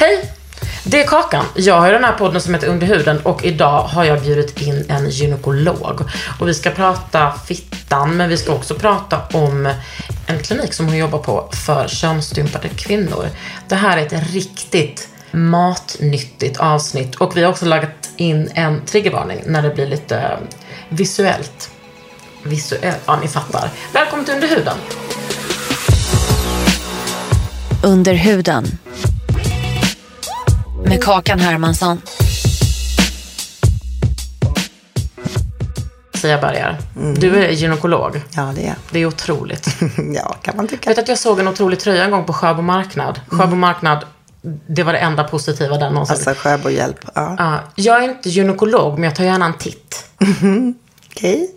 [0.00, 0.30] Hej!
[0.84, 1.44] Det är Kakan.
[1.54, 4.84] Jag har den här podden som heter Under huden och idag har jag bjudit in
[4.88, 6.00] en gynekolog.
[6.40, 9.72] Och vi ska prata fittan, men vi ska också prata om
[10.26, 13.28] en klinik som hon jobbar på för könsstympade kvinnor.
[13.68, 19.42] Det här är ett riktigt matnyttigt avsnitt och vi har också lagt in en triggervarning
[19.46, 20.38] när det blir lite
[20.88, 21.70] visuellt.
[22.42, 23.70] Visuellt, ja ni fattar.
[23.92, 24.76] Välkommen till Under huden.
[27.82, 28.66] Under huden.
[30.84, 32.00] Med Kakan Hermansson.
[36.14, 36.78] Sia Bergar.
[37.18, 38.20] Du är gynekolog.
[38.36, 39.68] Ja, det är Det är otroligt.
[40.14, 40.90] Ja, kan man tycka.
[40.90, 43.20] Jag vet att jag såg en otrolig tröja en gång på Sjöbo marknad.
[43.28, 44.04] Sjöbo marknad,
[44.66, 46.14] det var det enda positiva där någonsin.
[46.14, 46.98] Alltså, Sjöbo hjälp.
[47.14, 47.34] Ja.
[47.38, 50.04] Ja, jag är inte gynekolog, men jag tar gärna en titt.
[51.10, 51.50] Okej.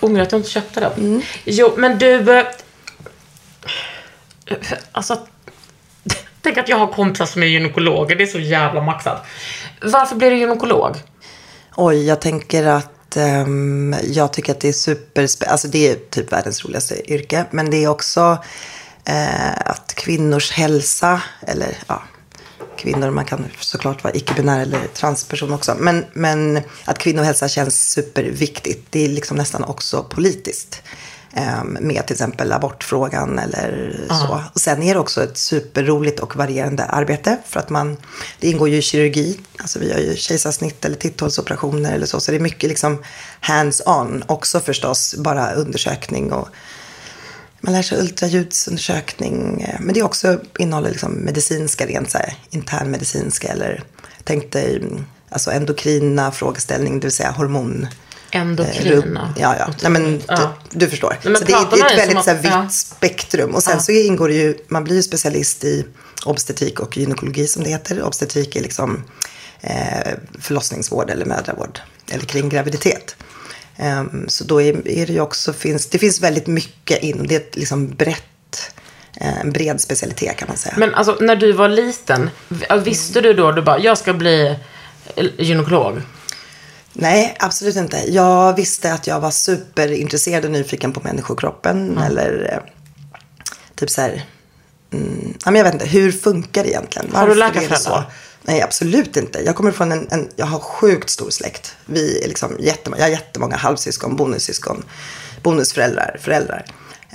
[0.00, 1.22] Ångrar att jag inte köpte den.
[1.44, 2.38] Jo, men du...
[2.38, 2.46] eh,
[4.92, 5.18] Alltså...
[6.46, 8.16] Tänk att jag har kompisar som är gynekologer.
[8.16, 9.26] Det är så jävla maxat.
[9.82, 10.96] Varför blir du gynekolog?
[11.76, 15.52] Oj, jag tänker att um, jag tycker att det är superspännande.
[15.52, 17.44] Alltså det är typ världens roligaste yrke.
[17.50, 18.20] Men det är också
[19.08, 22.02] uh, att kvinnors hälsa, eller ja,
[22.76, 25.76] kvinnor, man kan såklart vara icke-binär eller transperson också.
[25.78, 28.86] Men, men att kvinnohälsa känns superviktigt.
[28.90, 30.82] Det är liksom nästan också politiskt.
[31.38, 34.40] Ehm, med till exempel abortfrågan eller så.
[34.52, 37.38] Och sen är det också ett superroligt och varierande arbete.
[37.46, 37.96] För att man,
[38.40, 39.40] det ingår ju i kirurgi.
[39.58, 42.20] Alltså vi gör ju kejsarsnitt eller titthålsoperationer eller så.
[42.20, 43.02] Så det är mycket liksom
[43.40, 44.24] hands-on.
[44.26, 46.48] Också förstås bara undersökning och
[47.60, 49.66] man lär sig ultraljudsundersökning.
[49.80, 53.84] Men det är också innehåller liksom medicinska, rent så här, internmedicinska eller
[54.24, 57.86] tänk dig mm, alltså endokrina frågeställning, det vill säga hormon.
[58.36, 58.96] Eh, Endokrina.
[58.96, 59.74] rubb- Ja, ja.
[59.82, 60.54] Nej, men Ja.
[60.70, 61.18] du, du förstår.
[61.24, 62.68] Nej, så det är, det är ett dig väldigt så här, vitt ja.
[62.68, 63.54] spektrum.
[63.54, 65.86] Och sen så ingår det ju, man blir ju specialist i
[66.24, 68.02] obstetrik och gynekologi som det heter.
[68.02, 69.04] Obstetrik är liksom
[69.60, 71.80] eh, förlossningsvård eller mödravård.
[72.10, 73.16] Eller kring graviditet.
[73.76, 77.34] Ehm, så då är, är det ju också, finns, det finns väldigt mycket in, det
[77.34, 78.70] är ett liksom brett,
[79.20, 80.74] eh, en bred specialitet kan man säga.
[80.78, 82.30] Men alltså, när du var liten,
[82.84, 84.56] visste du då, du bara, jag ska bli
[85.16, 86.00] eh, gynekolog?
[86.98, 88.12] Nej, absolut inte.
[88.12, 91.98] Jag visste att jag var superintresserad och nyfiken på människokroppen.
[91.98, 92.72] Eller eh,
[93.74, 94.24] typ så här.
[94.92, 97.14] Mm, jag vet inte, hur funkar det egentligen?
[97.14, 98.04] Har du läkarföräldrar?
[98.42, 99.42] Nej, absolut inte.
[99.44, 101.76] Jag kommer från en, en jag har sjukt stor släkt.
[101.86, 104.84] Vi är liksom jättemånga, jag har jättemånga halvsyskon, bonussyskon,
[105.42, 106.66] bonusföräldrar, föräldrar.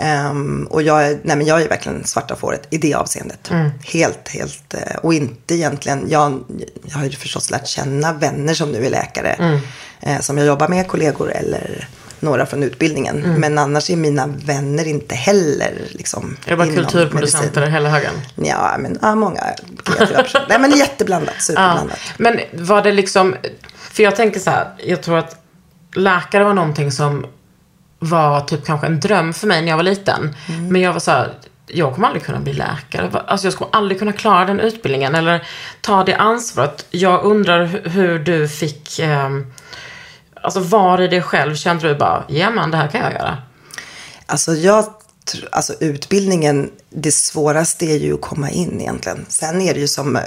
[0.02, 3.52] Ehm, och jag är, nej men jag är verkligen svarta fåret i det avseendet.
[3.52, 3.70] Mm.
[3.84, 4.74] Helt, helt.
[4.74, 6.44] eh, Och inte egentligen, jag,
[6.84, 9.30] jag har ju förstås lärt känna vänner som nu är läkare.
[9.34, 9.60] Mm.
[10.00, 11.88] Eh, som jag jobbar med, kollegor eller
[12.20, 13.24] några från utbildningen.
[13.24, 13.40] Mm.
[13.42, 18.14] Men annars är mina vänner inte heller liksom Är det bara kulturproducenter hela högen?
[18.36, 19.44] Ja, men ja, många
[19.84, 20.46] kreativa personer.
[20.50, 21.42] Nej, men jätteblandat, Ja.
[21.44, 21.98] superblandat.
[22.18, 23.36] Men var det liksom,
[23.92, 25.36] för jag tänker så här, jag tror att
[25.96, 27.26] läkare var någonting som
[28.04, 30.36] var typ kanske en dröm för mig när jag var liten.
[30.70, 31.34] Men jag var så här,
[31.68, 33.22] jag kommer aldrig kunna bli läkare.
[33.28, 35.48] Alltså jag skulle aldrig kunna klara den utbildningen eller
[35.82, 36.86] ta det ansvaret.
[36.90, 39.53] Jag undrar hu- hur du fick, ehm,
[40.42, 43.38] alltså var i dig själv kände du bara, ja men det här kan jag göra.
[44.26, 44.86] Alltså, jag,
[45.52, 49.26] alltså utbildningen, det svåraste är ju att komma in egentligen.
[49.30, 50.22] Sen är det ju som eh,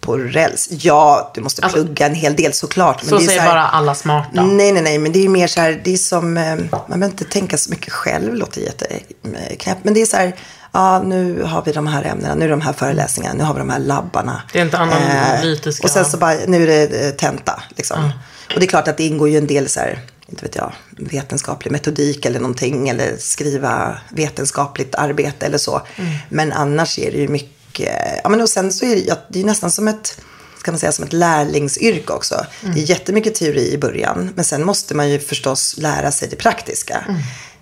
[0.00, 0.68] på räls.
[0.70, 3.04] Ja, du måste Alltså, plugga en hel del såklart.
[3.04, 4.42] Så det är säger här- bara alla smarta.
[4.42, 7.06] Nej, nej, nej, men det är mer så här, det är som, eh, man behöver
[7.06, 9.84] inte tänka så mycket själv, låter jätteknäppt.
[9.84, 10.36] Men det är så här,
[10.72, 13.58] ja, nu har vi de här ämnena, nu är de här föreläsningarna, nu har vi
[13.58, 14.42] de här labbarna.
[14.52, 18.10] Det är inte analytiska- och sen så bara, nu är det eh, tenta, liksom.
[18.54, 20.72] Och det är klart att det ingår ju en del så här, inte vet jag,
[20.90, 22.88] vetenskaplig metodik eller någonting.
[22.88, 25.82] Eller skriva vetenskapligt arbete eller så.
[26.28, 29.40] Men annars är det ju mycket, ja men och sen så är det, ja, det
[29.40, 30.20] är nästan som ett,
[30.58, 32.46] ska man säga, som ett lärlingsyrke också.
[32.60, 34.30] Det är jättemycket teori i början.
[34.34, 37.04] Men sen måste man ju förstås lära sig det praktiska.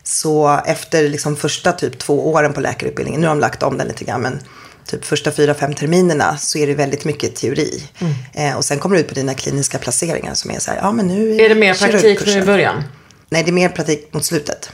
[0.02, 3.86] Så efter liksom första typ två åren på läkarutbildningen, nu har de lagt om den
[3.88, 4.40] lite grann, men
[4.86, 7.82] typ första fyra, fem terminerna så är det väldigt mycket teori.
[8.34, 10.92] Eh, och sen kommer du ut på dina kliniska placeringar som är så här, ja
[10.92, 12.82] men nu Är det mer praktik nu i början?
[13.28, 14.70] Nej, det är mer praktik mot slutet.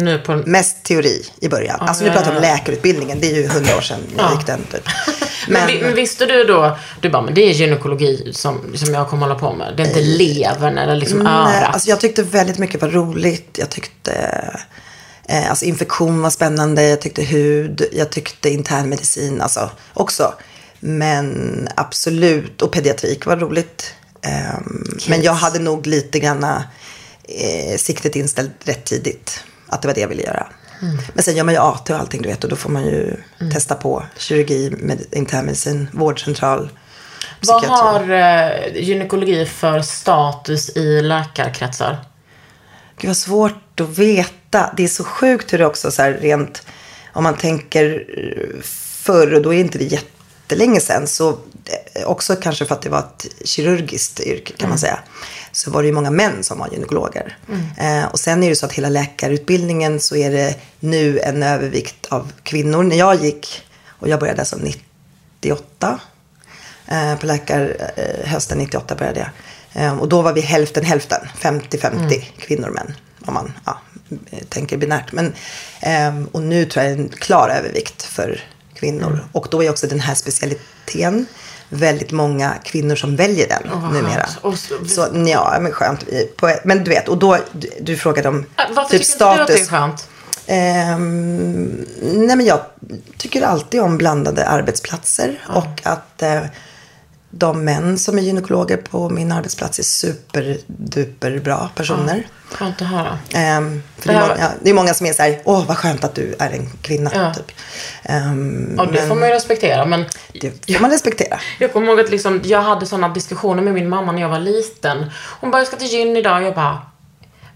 [0.00, 0.36] Nu på...
[0.46, 1.80] Mest teori i början.
[1.80, 2.50] alltså nu ja, pratar vi om ja.
[2.54, 4.88] läkarutbildningen, det är ju hundra år sedan jag gick den typ.
[5.48, 9.08] Men, vi- men visste du då, du bara, men det är gynekologi som, som jag
[9.08, 9.74] kommer hålla på med.
[9.76, 11.74] Det är inte levern eller liksom Nej, örat.
[11.74, 13.56] alltså jag tyckte väldigt mycket var roligt.
[13.58, 14.12] Jag tyckte
[15.28, 16.82] eh, alltså infektion var spännande.
[16.82, 17.82] Jag tyckte hud.
[17.92, 20.34] Jag tyckte internmedicin alltså, också.
[20.80, 22.62] Men absolut.
[22.62, 23.94] Och pediatrik var roligt.
[24.22, 26.64] Ehm, men jag hade nog lite granna
[27.24, 29.44] eh, siktet inställt rätt tidigt.
[29.70, 30.46] Att det var det jag ville göra.
[31.12, 32.44] Men sen gör man ju AT och allting du vet.
[32.44, 33.16] Och då får man ju
[33.52, 36.70] testa på kirurgi, med, internmedicin, vårdcentral.
[37.40, 37.82] Vad psykiatri.
[37.82, 41.98] har eh, gynekologi för status i läkarkretsar?
[42.98, 44.72] Gud vad svårt att veta.
[44.76, 46.62] Det är så sjukt hur det också så här rent,
[47.12, 48.60] om man tänker eh,
[49.02, 49.84] förr, och då är inte det
[50.50, 51.28] jättelänge sedan, så
[51.94, 54.98] eh, också kanske för att det var ett kirurgiskt yrke kan man säga,
[55.52, 57.36] så var det ju många män som var gynekologer.
[57.78, 62.06] Eh, och sen är det så att hela läkarutbildningen så är det nu en övervikt
[62.06, 62.82] av kvinnor.
[62.82, 66.00] När jag gick, och jag började alltså 98,
[66.90, 69.84] Eh, på läkar, eh, hösten 98 började jag.
[69.84, 72.94] Eh, och då var vi hälften hälften, 50-50 kvinnor och män.
[73.26, 73.80] Om man ja,
[74.30, 75.12] eh, tänker binärt.
[75.12, 75.34] Men,
[76.32, 78.40] och nu tror jag det är en klar övervikt för
[78.80, 79.24] kvinnor.
[79.32, 81.26] Och då är också den här specialiteten
[81.68, 84.26] väldigt många kvinnor som väljer den vad numera.
[84.40, 86.04] Och så- Så ja, men skönt.
[86.64, 89.40] Men du vet, och då, du, du frågade om Äh, Varför typ tycker inte du
[89.42, 89.68] att det är status.
[89.68, 90.08] skönt?
[90.46, 92.60] Ehm, nej men jag
[93.16, 96.40] tycker alltid om blandade arbetsplatser och att eh,
[97.30, 102.26] de män som är gynekologer på min arbetsplats är superduper bra personer.
[102.52, 103.18] Skönt att höra.
[103.34, 105.76] Ehm, för Det är många, ja, det är många som är så här, åh vad
[105.76, 107.10] skönt att du är en kvinna.
[107.14, 107.34] Ja.
[107.34, 107.50] Typ.
[108.02, 109.84] Ehm, Ja, det men får man ju respektera.
[109.86, 110.04] Men
[110.40, 111.40] det får man respektera.
[111.58, 114.38] jag kommer ihåg att liksom, jag hade sådana diskussioner med min mamma när jag var
[114.40, 115.10] liten.
[115.40, 116.42] Hon bara, jag ska till gyn idag.
[116.42, 116.78] Jag bara,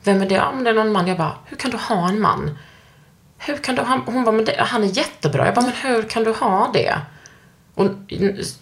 [0.04, 0.34] vem är det?
[0.34, 1.06] Ja, men det är någon man.
[1.06, 2.58] Jag bara, hur kan du ha en man?
[3.38, 4.00] Hur kan du ha...
[4.06, 5.46] Hon bara, men det, han är jättebra.
[5.46, 6.94] Jag bara, men hur kan du ha det?
[7.74, 7.90] Och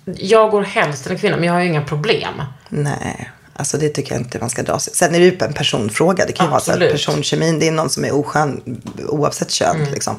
[0.05, 2.43] jag går helst till en kvinna, men jag har ju inga problem.
[2.69, 4.95] Nej, alltså det tycker jag inte man ska dra sig.
[4.95, 6.27] Sen är det ju en personfråga.
[6.27, 6.93] Det kan ju vara så att Absolut.
[6.93, 9.85] personkemin, det är någon som är oskön oavsett kön.
[9.93, 10.17] Liksom.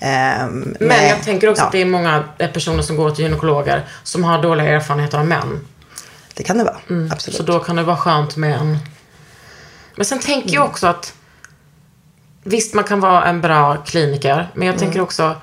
[0.00, 3.10] Ehm, Men nej, jag tänker också ja, att det är många eh, personer som går
[3.10, 5.66] till gynekologer som har dåliga erfarenheter av män.
[6.34, 7.36] Det kan det vara, absolut.
[7.36, 8.78] Så då kan det vara skönt med en...
[9.96, 11.14] Men sen tänker jag också att
[12.44, 15.36] visst, man kan vara en bra kliniker, men jag tänker också,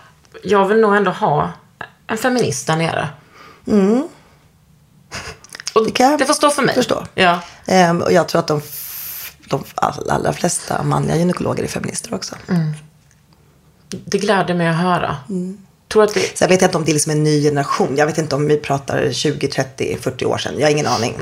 [0.44, 1.52] jag vill nog ändå ha
[2.08, 3.10] en feminist där nere.
[5.76, 6.76] Och Det kan jag det får stå för mig.
[6.76, 7.06] förstå.
[7.16, 7.40] Ja.
[7.66, 8.62] Ehm, och jag tror att de,
[9.46, 12.36] de allra, allra flesta manliga gynekologer är feminister också.
[14.06, 15.18] Det gläder mig att höra.
[15.88, 16.38] Tror att det...
[16.38, 17.96] Så jag vet inte om det är liksom en ny generation.
[17.98, 20.54] Jag vet inte om vi pratar 20, 30, 40 år sedan.
[20.58, 21.16] Jag har ingen aning.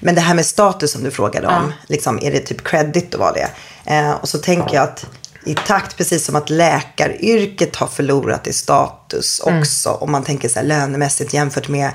[0.00, 1.72] Men det här med status som du frågade om.
[1.86, 3.48] Liksom, är det typ credit att vara det?
[3.84, 5.06] Eh, och så tänker jag att
[5.46, 9.90] i takt, precis som att läkaryrket har förlorat i status också.
[9.90, 11.90] Om man tänker så här lönemässigt jämfört med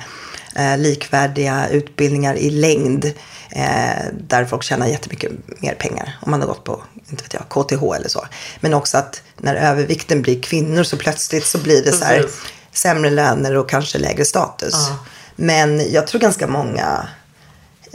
[0.55, 3.05] eh, likvärdiga utbildningar i längd.
[3.49, 5.31] Eh, där folk tjänar jättemycket
[5.61, 6.17] mer pengar.
[6.21, 8.27] Om man har gått på inte vet jag, KTH eller så.
[8.59, 12.25] Men också att när övervikten blir kvinnor så plötsligt så blir det så här
[12.71, 14.73] sämre löner och kanske lägre status.
[14.73, 14.97] Ja.
[15.35, 17.07] Men jag tror ganska många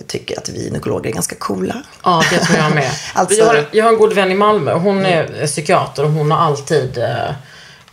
[0.06, 1.82] tycker att vi gynekologer är ganska coola.
[2.04, 2.90] Ja, det tror jag med.
[3.14, 4.74] Alltså- jag, har, jag har en god vän i Malmö.
[4.74, 7.34] Hon är psykiater och hon har alltid, eh,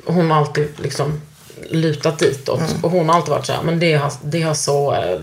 [0.05, 1.21] hon har alltid liksom
[1.69, 2.59] lutat ditåt.
[2.59, 2.83] Mm.
[2.83, 5.19] Och hon har alltid varit så här, men det har, det har så, eh,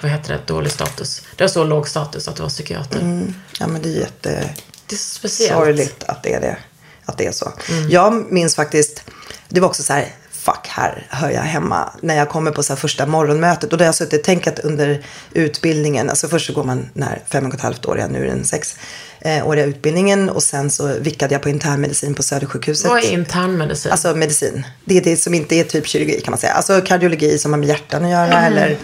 [0.00, 1.22] vad heter det, dålig status.
[1.36, 3.26] Det har så låg status att vara psykiater.
[3.60, 4.54] Ja men det är jätte...
[4.86, 5.52] Det är speciellt.
[5.52, 6.56] sorgligt att det är det.
[7.04, 7.52] Att det är så.
[7.70, 7.90] Mm.
[7.90, 9.02] Jag minns faktiskt,
[9.48, 10.08] det var också så här,
[10.48, 11.92] fuck här hör jag hemma.
[12.00, 13.72] När jag kommer på så här första morgonmötet.
[13.72, 17.02] Och då har jag suttit och tänkt under utbildningen, alltså först så går man den
[17.02, 18.76] här fem och ett halvt åriga, nu är den sex
[19.20, 20.30] eh, utbildningen.
[20.30, 22.90] Och sen så vickade jag på internmedicin på Södersjukhuset.
[22.90, 23.92] Vad är internmedicin?
[23.92, 24.66] Alltså medicin.
[24.84, 26.52] Det är det som inte är typ kirurgi kan man säga.
[26.52, 28.76] Alltså kardiologi som har med hjärtan att göra eller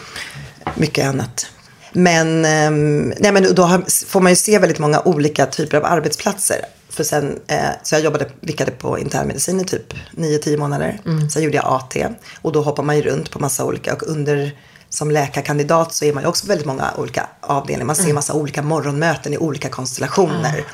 [0.74, 1.46] mycket annat.
[1.92, 5.84] Men, ehm, nej, men då har, får man ju se väldigt många olika typer av
[5.84, 6.58] arbetsplatser.
[6.94, 11.00] För sen, eh, så jag jobbade, vickade på internmedicin i typ 9-10 månader.
[11.32, 11.96] Sen gjorde jag AT
[12.42, 14.58] och då hoppar man ju runt på massa olika och under
[14.88, 17.86] som läkarkandidat så är man ju också väldigt många olika avdelningar.
[17.86, 18.14] Man ser Mm.
[18.14, 20.64] massa olika morgonmöten i olika konstellationer.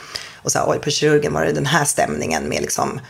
[0.43, 3.00] Och så här, oj på kirurgen var det den här stämningen med liksom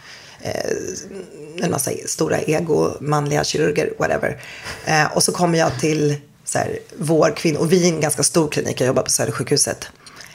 [1.62, 4.42] en massa stora ego, manliga kirurger, whatever.
[4.86, 8.22] Eh, och så kommer jag till så här, vår kvinna, och vi är en ganska
[8.22, 9.86] stor klinik, jag jobbar på Södersjukhuset.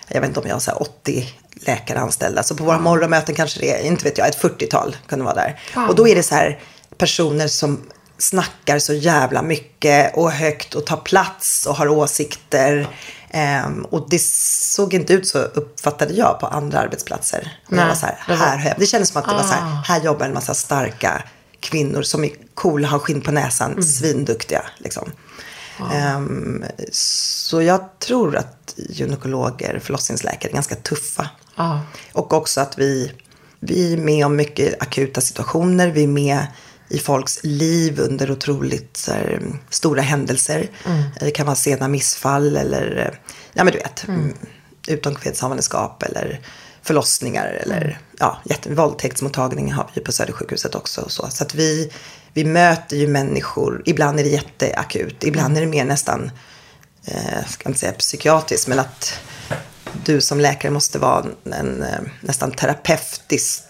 [0.07, 2.43] Jag vet inte om jag har så här 80 läkare anställda.
[2.43, 5.59] Så på våra morgonmöten kanske det är, inte vet jag, ett 40-tal kunde vara där.
[5.89, 6.59] Och då är det så här
[6.97, 7.81] personer som
[8.17, 12.88] snackar så jävla mycket och högt och tar plats och har åsikter.
[13.29, 17.59] Ehm, och det såg inte ut så uppfattade jag på andra arbetsplatser.
[17.65, 19.43] Och jag Nej, var så här, det var- här, det kändes som att det var
[19.43, 19.55] så Ah.
[19.55, 21.24] här, här jobbar en massa starka
[21.59, 23.83] kvinnor som är coola, har skinn på näsan, Mm.
[23.83, 24.62] svinduktiga.
[24.77, 25.12] Liksom.
[25.94, 31.29] Ehm, så jag tror att gynekologer, förlossningsläkare är ganska tuffa.
[31.55, 31.82] Ja.
[32.13, 33.12] Och också att vi,
[33.60, 35.88] vi är med om mycket akuta situationer.
[35.88, 36.48] Vi är med
[36.89, 40.70] i folks liv under otroligt här, stora händelser.
[41.20, 43.20] Det kan vara sena missfall eller,
[43.53, 44.34] ja men du vet, mm.
[44.88, 46.41] utomkvedshavandeskap eller
[46.82, 51.01] förlossningar eller ja, jätte, våldtäktsmottagning har vi på Södersjukhuset också.
[51.01, 51.91] Och så så att vi,
[52.35, 56.31] vi möter ju människor, ibland är det jätteakut, ibland är det mer nästan,
[57.07, 59.19] eh, ska inte säga psykiatriskt, men att
[60.05, 63.63] du som läkare måste vara en eh, nästan terapeutiskt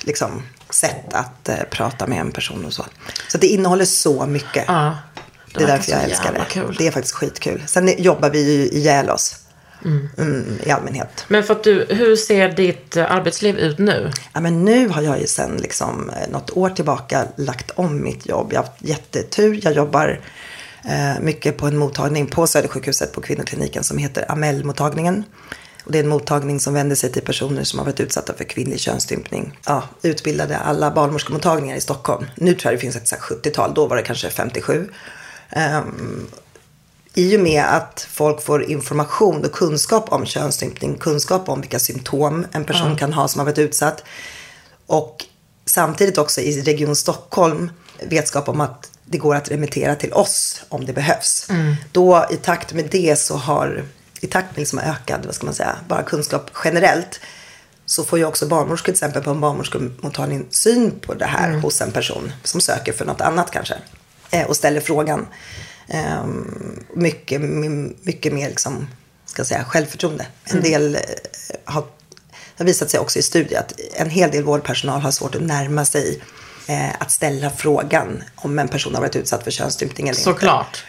[0.00, 2.86] liksom, sätt att eh, prata med en person och så.
[3.28, 4.64] Så det innehåller så mycket.
[4.68, 4.98] Ja.
[5.54, 6.44] Det är verkar därför jag älskar det.
[6.50, 6.74] Kul.
[6.78, 7.62] Det är faktiskt skitkul.
[7.66, 9.36] Sen är- jobbar vi ju ihjäl oss.
[9.84, 11.24] Mm, I allmänhet.
[11.28, 14.10] Men för att du, hur ser ditt eh, arbetsliv ut nu?
[14.32, 18.26] Ja, men nu har jag ju sen liksom, eh, något år tillbaka lagt om mitt
[18.26, 18.52] jobb.
[18.52, 19.60] Jag har haft jättetur.
[19.62, 20.20] Jag jobbar
[20.84, 25.24] eh, mycket på en mottagning på Södersjukhuset på kvinnokliniken som heter Amel-mottagningen.
[25.84, 28.44] Och det är en mottagning som vänder sig till personer som har varit utsatta för
[28.44, 29.58] kvinnlig könsstympning.
[29.66, 32.26] Ja, utbildade alla barnmorskemottagningar i Stockholm.
[32.34, 34.88] Nu tror jag det finns ett så här 70-tal, då var det kanske 57.
[35.50, 36.26] Ehm,
[37.14, 42.46] i och med att folk får information och kunskap om könsstympning, kunskap om vilka symptom
[42.52, 44.04] en person kan ha som har varit utsatt.
[44.86, 45.24] Och
[45.66, 47.70] samtidigt också i Region Stockholm
[48.02, 51.48] vetskap om att det går att remittera till oss om det behövs.
[51.92, 53.84] Då i takt med det så har,
[54.20, 57.20] i takt med liksom ökad, vad ska man säga, bara kunskap generellt.
[57.86, 61.80] Så får ju också barnmorskor till exempel på en barnmorskemottagning syn på det här hos
[61.80, 63.74] en person som söker för något annat kanske.
[64.30, 65.26] Eh, och ställer frågan.
[65.90, 68.88] Ehm, mycket, my- mycket mer liksom,
[69.26, 70.26] ska säga, självförtroende.
[70.44, 71.00] En del eh,
[71.64, 71.84] har,
[72.58, 75.84] har visat sig också i studier att en hel del vårdpersonal har svårt att närma
[75.84, 76.20] sig
[76.68, 80.30] eh, att ställa frågan om en person har varit utsatt för könsstympning eller inte.
[80.30, 80.84] Såklart.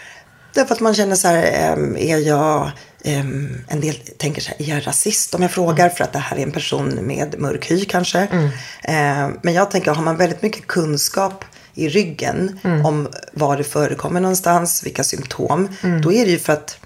[0.53, 2.71] Därför att man känner så här, ehm, är jag,
[3.03, 6.19] ehm, en del tänker så här, är jag rasist om jag frågar för att det
[6.19, 8.27] här är en person med mörk hy kanske.
[8.83, 14.21] Ehm, men jag tänker, har man väldigt mycket kunskap i ryggen om var det förekommer
[14.21, 15.67] någonstans, vilka symptom,
[16.03, 16.77] då är det ju för att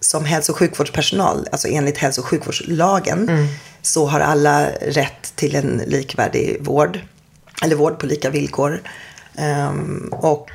[0.00, 3.48] som hälso och sjukvårdspersonal, alltså enligt hälso och sjukvårdslagen,
[3.82, 7.00] så har alla rätt till en likvärdig vård.
[7.62, 8.82] Eller vård på lika villkor.
[9.36, 10.50] Ehm, och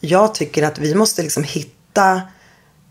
[0.00, 2.22] jag tycker att vi måste liksom hitta,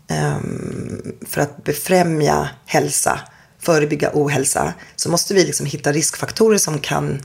[0.08, 3.20] ehm, för att befrämja hälsa,
[3.58, 7.22] förebygga ohälsa, så måste vi liksom hitta riskfaktorer som kan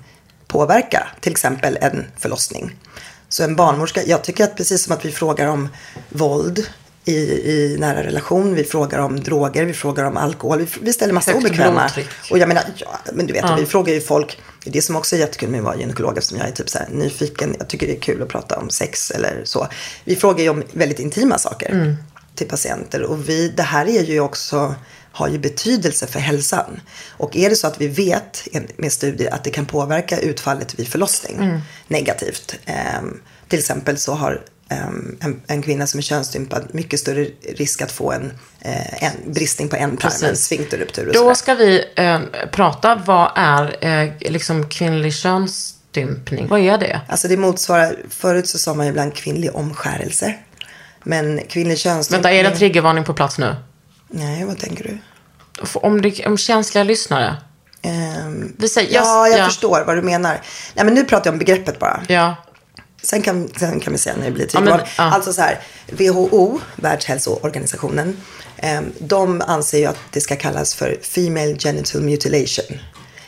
[0.48, 2.75] påverka till exempel en förlossning.
[3.30, 5.70] Så en barnmorska, jag tycker att precis som att vi frågar om
[6.10, 6.68] våld
[7.06, 7.16] i,
[7.51, 11.32] i nära relation, vi frågar om droger, vi frågar om alkohol, vi, vi ställer massa
[11.32, 11.80] Högt obekväma.
[11.82, 12.08] blodtryck.
[12.32, 15.20] Och jag menar, ja, men du vet, vi frågar ju folk, det som också är
[15.20, 17.98] jättekul med att vara gynekolog eftersom jag är typ så här nyfiken, jag tycker det
[17.98, 19.68] är kul att prata om sex eller så.
[20.04, 21.98] Vi frågar ju om väldigt intima saker
[22.36, 24.75] till patienter och vi, det här är ju också
[25.18, 26.82] har ju betydelse för hälsan.
[27.10, 28.48] Och är det så att vi vet
[28.78, 32.56] med studier att det kan påverka utfallet vid förlossning negativt.
[32.66, 37.82] ehm, till exempel så har ehm, en, en kvinna som är könsstympad mycket större risk
[37.82, 38.32] att få en,
[38.62, 41.34] eh, en bristning på ändtarmen, sfinkterruptur och Då sådär.
[41.36, 42.20] ska vi eh,
[42.52, 46.48] prata, vad är eh, liksom kvinnlig könsstympning?
[46.48, 47.02] Vad är det?
[47.08, 50.34] Alltså det motsvarar, förut så sa man ju ibland kvinnlig omskärelse.
[51.04, 52.24] Men kvinnlig könsstympning.
[52.24, 53.56] Vänta, är det en triggervarning på plats nu?
[54.10, 54.98] Nej, vad tänker du?
[55.74, 57.36] Om, det, om känsliga lyssnare.
[57.82, 59.46] Ehm, Vi säger, ja, jag ja.
[59.46, 60.42] förstår vad du menar.
[60.74, 62.02] Nej, men nu pratar jag om begreppet bara.
[62.08, 62.36] Ja.
[63.02, 64.94] Sen kan, sen kan vi säga när det blir Ja, men, triggervarning.
[64.98, 65.04] ja.
[65.04, 65.60] Alltså så här,
[65.92, 68.18] WHO, Världshälsoorganisationen,
[68.58, 72.78] ehm, de anser ju att det ska kallas för Female Genital Mutilation.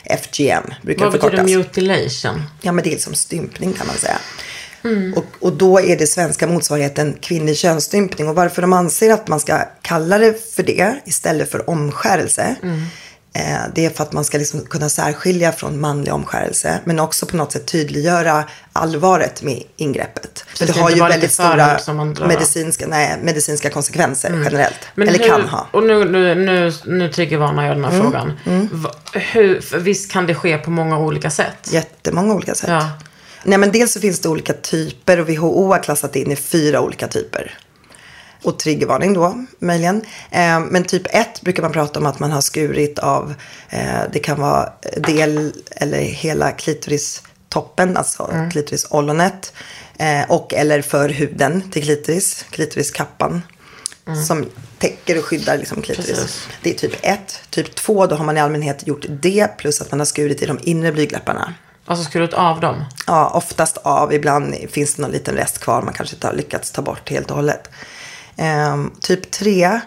[0.04, 1.66] FGM brukar Vad det betyder förkortas.
[1.66, 2.42] mutilation?
[2.60, 4.18] Ja, men det är som stympning kan man säga.
[4.84, 5.14] Mm.
[5.14, 8.28] Och, och då är det svenska motsvarigheten kvinnlig könsstympning.
[8.28, 12.56] Och varför de anser att man ska kalla det för det istället för omskärelse.
[12.62, 12.82] Mm.
[13.32, 16.80] Eh, det är för att man ska liksom kunna särskilja från manlig omskärelse.
[16.84, 20.44] Men också på något sätt tydliggöra allvaret med ingreppet.
[20.54, 21.78] För det det har ju väldigt stora
[22.26, 24.78] medicinska, nej, medicinska konsekvenser generellt.
[24.94, 25.66] Men Eller hur, kan ha.
[25.72, 28.38] Och nu, nu, nu, nu triggervarnar jag den här Mm, frågan.
[28.72, 31.68] Va, hur, visst kan det ske på många olika sätt?
[31.70, 32.70] Jättemånga olika sätt.
[32.70, 32.90] Ja.
[33.44, 36.80] Nej, men dels så finns det olika typer och WHO har klassat in i fyra
[36.80, 37.58] olika typer.
[38.42, 39.96] Och triggervarning då, möjligen.
[40.30, 43.34] Eh, men typ 1 brukar man prata om att man har skurit av,
[43.70, 49.52] eh, det kan vara del eller hela klitoristoppen, alltså klitorisollonet.
[49.98, 53.42] Eh, och eller för huden till klitoris, klitoriskappan.
[54.26, 54.46] Som
[54.78, 56.08] täcker och skyddar liksom klitoris.
[56.08, 56.48] Precis.
[56.62, 57.40] Det är typ 1.
[57.50, 60.46] Typ 2, då har man i allmänhet gjort det plus att man har skurit i
[60.46, 61.54] de inre blygdläpparna.
[61.90, 62.84] Alltså skurit av dem?
[63.06, 64.12] Ja, oftast av.
[64.12, 65.82] Ibland finns det någon liten rest kvar.
[65.82, 67.70] Man kanske inte har lyckats ta bort helt och hållet.
[68.36, 69.80] Ehm, typ 3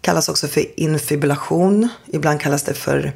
[0.00, 1.88] kallas också för infibulation.
[2.06, 3.12] Ibland kallas det för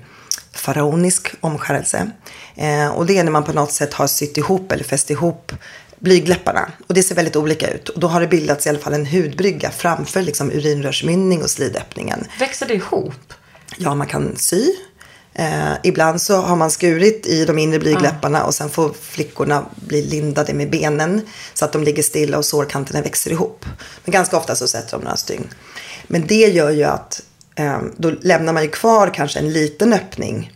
[0.52, 2.10] faraonisk omskärelse.
[2.56, 5.52] Ehm, och det är när man på något sätt har sytt ihop eller fäst ihop
[5.98, 6.68] blygdläpparna.
[6.86, 7.88] Och det ser väldigt olika ut.
[7.88, 12.26] Och då har det bildats i alla fall en hudbrygga framför liksom urinrörsmynning och slidöppningen.
[12.38, 13.32] Växer det ihop?
[13.76, 14.66] Ja, man kan sy.
[15.38, 20.02] Eh, ibland så har man skurit i de inre blygdläpparna och sen får flickorna bli
[20.02, 21.20] lindade med benen
[21.54, 23.64] så att de ligger stilla och sårkanterna växer ihop.
[24.04, 25.48] Men ganska ofta så sätter de några stygn.
[26.06, 27.22] Men det gör ju att
[27.54, 30.52] eh, då lämnar man ju kvar kanske en liten öppning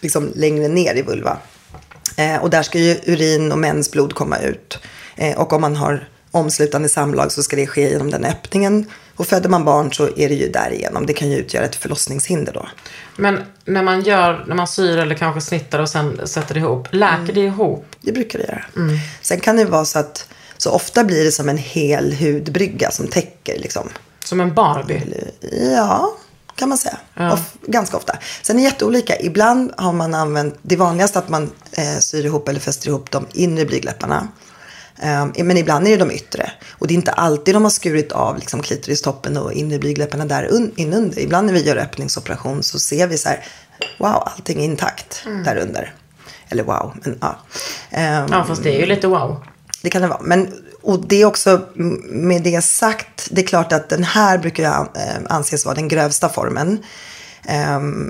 [0.00, 1.38] liksom längre ner i vulva.
[2.16, 4.78] Eh, och där ska ju urin och mensblod komma ut.
[5.16, 8.86] Eh, och om man har omslutande samlag så ska det ske genom den öppningen.
[9.20, 11.06] Och föder man barn så är det ju därigenom.
[11.06, 12.68] Det kan ju utgöra ett förlossningshinder då.
[13.16, 17.14] Men när man gör, när man syr eller kanske snittar och sen sätter ihop, läker
[17.22, 17.34] Mm.
[17.34, 17.86] det ihop?
[18.00, 18.64] Det brukar det göra.
[19.22, 23.06] Sen kan det vara så att så ofta blir det som en hel hudbrygga som
[23.08, 23.88] täcker liksom.
[24.24, 25.02] Som en Barbie?
[25.76, 26.14] Ja,
[26.54, 26.98] kan man säga.
[27.32, 28.16] Of, ganska ofta.
[28.42, 29.20] Sen är det jätteolika.
[29.20, 33.26] Ibland har man använt, det vanligaste att man eh, syr ihop eller fäster ihop de
[33.32, 34.28] inre blygdläpparna.
[34.98, 36.50] Eh, men ibland är det de yttre.
[36.70, 40.48] Och det är inte alltid de har skurit av liksom, klitoristoppen och inre blygdläpparna där
[40.48, 41.18] un- inunder.
[41.18, 43.44] Ibland när vi gör öppningsoperation så ser vi så här,
[43.98, 45.94] wow, allting är intakt där under.
[46.48, 47.38] Eller wow, men ja.
[47.90, 49.44] Ehm, Ja, fast det är ju lite wow.
[49.82, 50.20] det kan det vara.
[50.22, 51.66] Men, och det är också
[52.10, 55.88] med det sagt, det är klart att den här brukar jag eh, anses vara den
[55.88, 56.78] grövsta formen.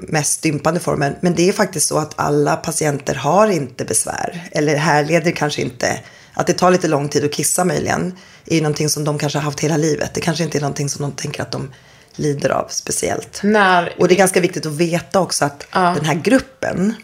[0.02, 1.14] Mest stympande formen.
[1.20, 4.48] Men det är faktiskt så att alla patienter har inte besvär.
[4.52, 6.00] Eller härleder kanske inte.
[6.34, 8.16] Att det tar lite lång tid att kissa möjligen.
[8.46, 10.14] är ju någonting som de kanske har haft hela livet.
[10.14, 11.70] Det kanske inte är någonting som de tänker att de
[12.16, 13.40] lider av speciellt.
[13.42, 16.94] När, Och det är ganska viktigt att veta också att den här gruppen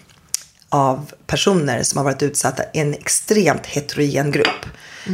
[0.68, 4.66] av personer som har varit utsatta är en extremt heterogen grupp.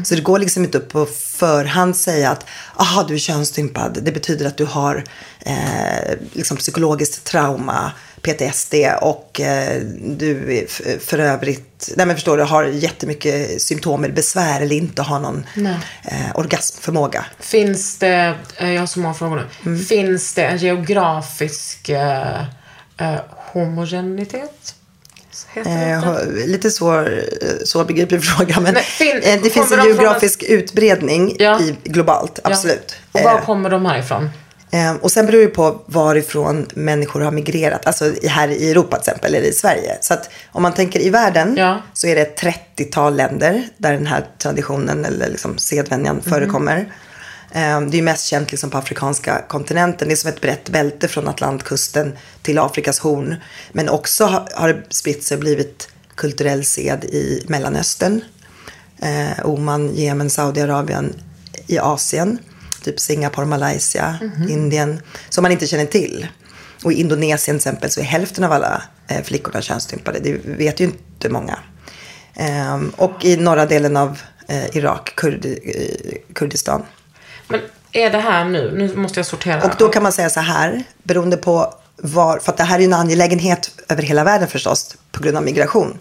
[0.05, 2.46] Så det går liksom inte upp på förhand säga att
[2.77, 3.98] aha, du är könsstympad.
[4.03, 5.05] Det betyder att du har
[5.40, 7.92] eh, liksom psykologiskt trauma,
[8.23, 10.67] PTSD och eh, du
[11.01, 15.47] för övrigt, nej men förstår du, har jättemycket symptom eller besvär eller inte har någon
[16.05, 17.25] eh, orgasmförmåga.
[17.41, 19.71] Finns det, eh, jag har så många frågor nu.
[19.71, 19.85] Mm.
[19.85, 22.41] Finns det en geografisk eh,
[23.53, 24.75] homogenitet?
[25.55, 27.23] Eh, lite svår,
[27.65, 28.61] svårbegriplig fråga.
[28.61, 31.61] Men Nej, fin- eh, det finns en geografisk utbredning Ja.
[31.61, 32.95] i, globalt, absolut.
[33.13, 33.21] Ja.
[33.21, 34.31] Och var kommer de här ifrån?
[34.73, 37.87] Eh, och sen beror det på varifrån människor har migrerat.
[37.87, 39.99] Alltså här i Europa till exempel, eller i Sverige.
[40.01, 41.83] Så att om man tänker i världen Ja.
[41.93, 42.41] så är det ett
[42.77, 46.25] 30-tal länder där den här traditionen eller liksom sedvänjan Mhm.
[46.25, 46.93] förekommer.
[47.55, 50.09] Eh, Det är mest känt liksom på afrikanska kontinenten.
[50.09, 53.35] Det är som ett brett bälte från Atlantkusten till Afrikas horn.
[53.73, 58.21] Men också ha- har det spritt sig och blivit kulturell sed i Mellanöstern.
[59.03, 61.15] Eh, Oman, Jemen, Saudiarabien
[61.67, 62.39] i Asien.
[62.83, 64.18] Typ Singapore, Malaysia,
[64.49, 65.01] Indien.
[65.29, 66.27] Som man inte känner till.
[66.85, 70.18] Och i Indonesien till exempel så är hälften av alla eh, flickorna könsstympade.
[70.18, 71.59] Det vet ju inte många.
[72.35, 76.83] Ehm, och i norra delen av eh, Irak, Kurdi, eh, Kurdistan.
[77.49, 77.61] Men
[77.92, 78.73] är det här nu?
[78.75, 79.62] Nu måste jag sortera.
[79.62, 82.85] Och då kan man säga så här, beroende på var, för att det här är
[82.85, 85.99] en angelägenhet över hela världen förstås, på grund av migration.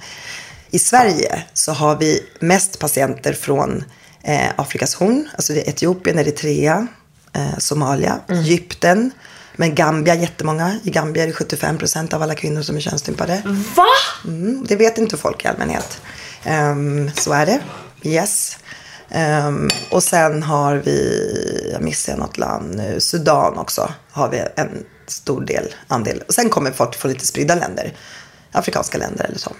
[0.70, 3.84] I Sverige så har vi mest patienter från
[4.24, 6.88] eh, Afrikas horn, alltså det är Etiopien, Eritrea,
[7.34, 9.12] eh, Somalia, Egypten,
[9.56, 10.80] men Gambia jättemånga.
[10.84, 13.42] I Gambia är det 75 procent av alla kvinnor som är könsstympade.
[13.76, 13.86] Va?
[14.26, 16.02] Mm, det vet inte folk i allmänhet.
[16.44, 17.60] Ehm, så är det.
[18.04, 18.58] Yes.
[19.10, 24.86] Ehm, och sen har vi, jag missar något land nu, Sudan också har vi en
[25.08, 26.24] stor del, andel.
[26.28, 27.94] Och sen kommer folk från lite spridda länder,
[28.52, 29.52] afrikanska länder eller så.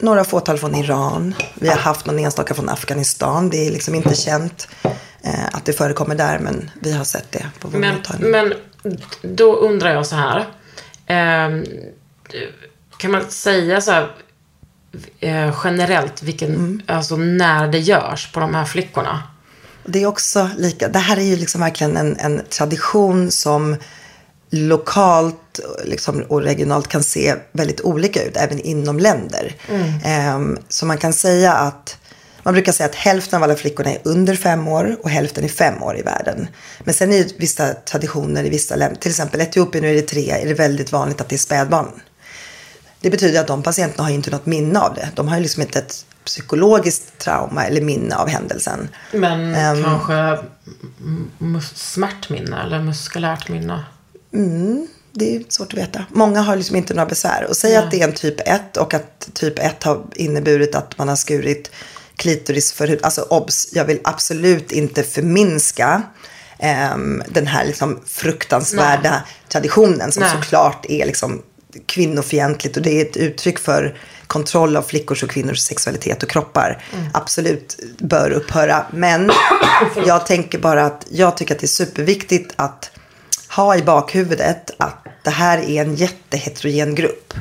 [0.00, 1.34] Några fåtal från Iran.
[1.54, 3.50] Vi har haft någon enstaka från Afghanistan.
[3.50, 4.68] Det är liksom inte känt
[5.22, 8.30] eh, att det förekommer där, men vi har sett det på vår Men, mottagning.
[8.30, 8.52] men
[9.22, 10.46] då undrar jag så här.
[11.06, 11.64] ehm,
[12.96, 14.10] kan man säga så här
[15.20, 16.82] eh, generellt vilken, Mm.
[16.86, 19.22] alltså när det görs på de här flickorna?
[19.84, 23.76] Det är också lika, det här är ju liksom verkligen en, en tradition som
[24.50, 29.54] lokalt liksom, och regionalt kan se väldigt olika ut, även inom länder.
[30.04, 31.96] Ehm, så man kan säga att,
[32.42, 35.48] man brukar säga att hälften av alla flickorna är under fem år och hälften är
[35.48, 36.48] fem år i världen.
[36.84, 40.46] Men sen är det vissa traditioner i vissa länder, till exempel Etiopien och Eritrea är
[40.46, 41.88] det väldigt vanligt att det är spädbarn.
[43.00, 45.08] Det betyder att de patienterna har inte något minne av det.
[45.14, 48.88] De har ju liksom inte ett psykologiskt trauma eller minne av händelsen.
[49.12, 49.84] Men Ehm.
[49.84, 50.38] kanske
[51.74, 53.84] smärtminne eller muskulärt minne?
[55.12, 56.04] Det är svårt att veta.
[56.10, 57.46] Många har liksom inte några besvär.
[57.48, 60.98] Och säg att det är en typ 1 och att typ 1 har inneburit att
[60.98, 61.70] man har skurit
[62.16, 62.98] klitoris för.
[63.02, 66.02] Alltså obs, jag vill absolut inte förminska
[66.58, 70.32] ehm, den här liksom fruktansvärda traditionen som Nej.
[70.32, 71.42] såklart är liksom
[71.86, 76.82] kvinnofientligt och det är ett uttryck för kontroll av flickors och kvinnors sexualitet och kroppar.
[77.12, 78.86] Absolut bör upphöra.
[78.92, 79.30] Men
[80.06, 82.90] jag tänker bara att jag tycker att det är superviktigt att
[83.50, 87.34] ha i bakhuvudet att det här är en jätteheterogen grupp.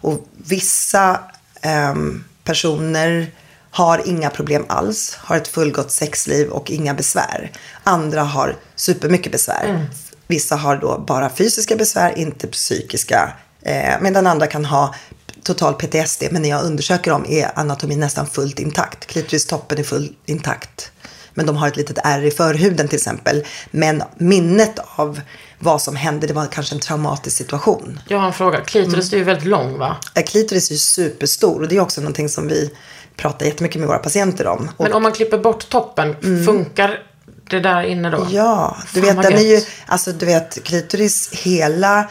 [0.00, 1.20] Och vissa
[1.60, 3.30] ehm, personer
[3.70, 7.52] har inga problem alls, har ett fullgott sexliv och inga besvär.
[7.84, 9.86] Andra har supermycket besvär.
[10.26, 13.32] Vissa har då bara fysiska besvär, inte psykiska.
[13.62, 14.94] Eh, medan andra kan ha
[15.42, 19.06] total PTSD, men när jag undersöker dem är anatomin nästan fullt intakt.
[19.06, 20.92] Klitoristoppen är fullt intakt.
[21.34, 23.44] Men de har ett litet ärr i förhuden till exempel.
[23.70, 25.20] Men minnet av
[25.58, 28.00] vad som hände, det var kanske en traumatisk situation.
[28.08, 28.60] Jag har en fråga.
[28.60, 29.96] Klitoris är ju väldigt lång va?
[30.14, 32.70] Eh, Klitoris är ju superstor och det är också någonting som vi
[33.16, 34.70] pratar jättemycket med våra patienter om.
[34.78, 36.16] Men om man klipper bort toppen,
[36.46, 37.02] funkar
[37.50, 38.16] det där inne då?
[38.16, 38.32] Mm.
[38.32, 39.68] Ja, du Fan, vet den är ju, gött.
[39.86, 42.08] alltså du vet klitoris hela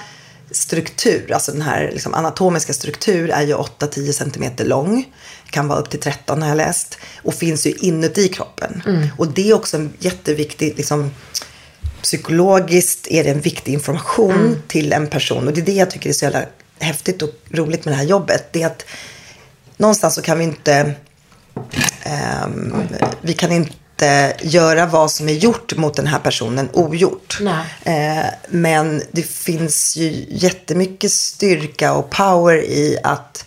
[0.52, 5.06] struktur, alltså den här liksom anatomiska struktur är ju 8-10 centimeter lång.
[5.50, 6.98] Kan vara upp till 13 har jag läst.
[7.22, 8.84] Och finns ju inuti kroppen.
[9.18, 11.12] Och det är också en jätteviktig, liksom,
[12.02, 15.48] psykologiskt är det en viktig information till en person.
[15.48, 16.44] Och det är det jag tycker är så jävla
[16.80, 18.54] häftigt och roligt med det här jobbet.
[18.54, 18.86] Det är att
[19.78, 20.96] någonstans så kan vi inte
[22.04, 22.74] Ehm,
[23.22, 27.38] vi kan inte göra vad som är gjort mot den här personen ogjort.
[27.84, 33.46] Eh, men det finns ju jättemycket styrka och power i att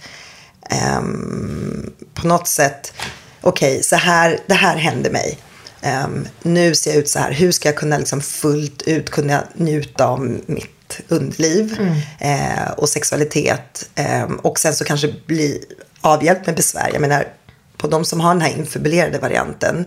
[0.72, 2.92] ehm, på något sätt,
[3.40, 5.38] okej, så här, det här hände mig.
[5.80, 9.44] Ehm, nu ser jag ut så här, hur ska jag kunna liksom fullt ut kunna
[9.54, 11.76] njuta av mitt underliv
[12.18, 13.90] eh, och sexualitet.
[13.94, 15.64] Ehm, och sen så kanske bli
[16.00, 16.90] avhjälpt med besvär.
[16.92, 17.28] Jag menar,
[17.76, 19.85] på de som har den här infibulerade varianten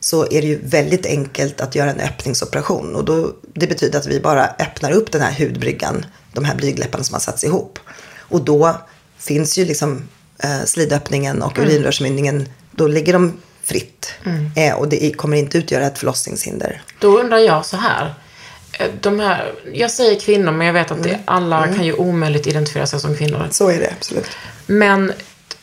[0.00, 2.94] så är det ju väldigt enkelt att göra en öppningsoperation.
[2.94, 7.04] Och då, det betyder att vi bara öppnar upp den här hudbryggan, de här blygdläpparna
[7.04, 7.78] som har satts ihop.
[8.18, 8.76] Och då
[9.18, 10.08] finns ju liksom
[10.42, 14.14] eh, slidöppningen och urinrörsmynningen, då ligger de fritt.
[14.56, 16.82] Eh, och det kommer inte utgöra ett förlossningshinder.
[16.98, 18.14] Då undrar jag så här.
[18.72, 22.46] Eh, De här, jag säger kvinnor, men jag vet att det, alla kan ju omöjligt
[22.46, 23.48] identifiera sig som kvinnor.
[23.50, 24.26] Så är det absolut.
[24.66, 25.12] Men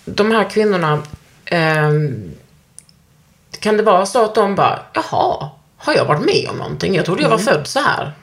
[0.06, 1.04] de här kvinnorna,
[1.46, 2.32] ehm,
[3.60, 5.50] kan det vara så att de bara, jaha,
[5.82, 6.96] har jag varit med om någonting?
[6.96, 8.14] Jag trodde jag var född så här.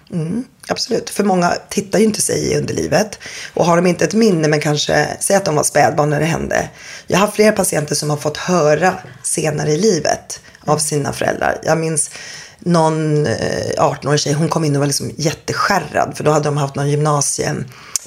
[0.68, 3.18] Absolut, för många tittar ju inte sig i underlivet.
[3.54, 6.26] Och har de inte ett minne, men kanske, säg att de var spädbarn när det
[6.26, 6.68] hände.
[7.06, 11.58] Jag har flera patienter som har fått höra senare i livet av sina föräldrar.
[11.62, 12.10] Jag minns
[12.58, 13.32] någon eh,
[13.78, 16.16] 18-årig tjej, hon kom in och var liksom jätteskärrad.
[16.16, 17.54] För då hade de haft någon gymnasie,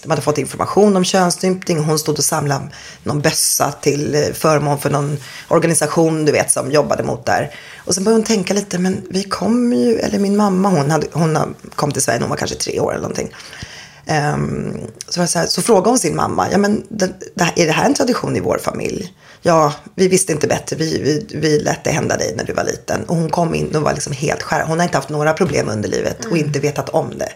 [0.04, 1.80] de hade fått information om könsstympning.
[1.80, 2.68] Hon stod och samlade
[3.04, 7.56] någon bössa till eh, förmån för någon organisation, du vet, som jobbade mot där.
[7.78, 11.08] Och sen började hon tänka lite, men vi kom ju, eller min mamma, hon, hade,
[11.12, 13.30] hon kom till Sverige när hon var kanske tre år eller någonting.
[14.06, 14.78] Ehm,
[15.10, 17.66] så, var så, här, så frågade hon sin mamma, ja, men det, det, här- är
[17.66, 19.14] det här en tradition i vår familj?
[19.42, 22.64] Ja, vi visste inte bättre, vi, vi, vi lät det hända dig när du var
[22.64, 23.04] liten.
[23.04, 24.64] Och hon kom in och var liksom helt skär.
[24.68, 27.30] Hon har inte haft några problem under livet och inte vetat om det.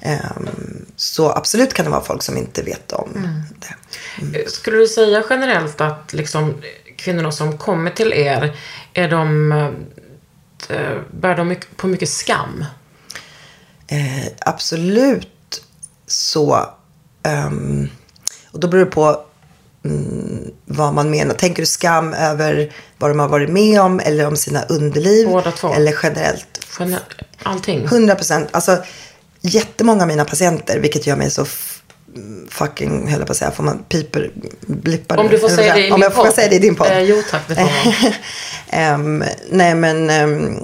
[0.00, 0.48] Ehm,
[0.96, 4.38] så absolut kan det vara folk som inte vet om det.
[4.40, 6.54] Eh, Skulle du säga generellt att liksom,
[6.96, 8.56] kvinnorna som kommer till er,
[8.94, 9.52] är de,
[10.68, 12.64] eh, bär de på mycket skam?
[13.86, 15.62] Eh, absolut
[16.06, 16.66] så.
[17.22, 17.88] ehm,
[18.52, 19.20] och då beror det på
[19.84, 21.34] mm, vad man menar.
[21.34, 25.26] Tänker du skam över vad de har varit med om eller om sina underliv?
[25.28, 25.72] Båda två.
[25.74, 26.66] Eller generellt?
[26.78, 27.00] Gener-
[27.42, 27.84] Allting?
[27.84, 28.48] 100 procent.
[28.50, 28.82] Alltså
[29.48, 31.46] jättemånga av mina patienter, vilket gör mig så
[32.48, 34.30] fucking, höll jag på att säga, får man piper,
[34.60, 36.86] blippar Om du får säga det i Om jag får säga det i din podd.
[36.86, 38.12] Eh, jo tack, det får man.
[38.70, 40.56] Ehm, nej men ehm,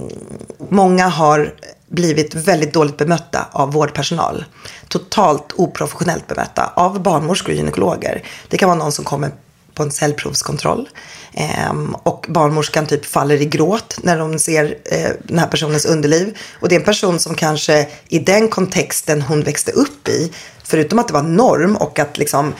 [0.68, 1.55] många har
[1.88, 4.44] blivit väldigt dåligt bemötta av vårdpersonal.
[4.88, 8.23] Totalt oprofessionellt bemötta av barnmorskor och gynekologer.
[8.49, 9.31] Det kan vara någon som kommer
[9.75, 10.89] på en cellprovskontroll.
[11.35, 16.39] Ehm, och barnmorskan typ faller i gråt när de ser eh, den här personens underliv.
[16.61, 20.33] Och det är en person som kanske i den kontexten hon växte upp i,
[20.65, 22.55] förutom att det var norm och att liksom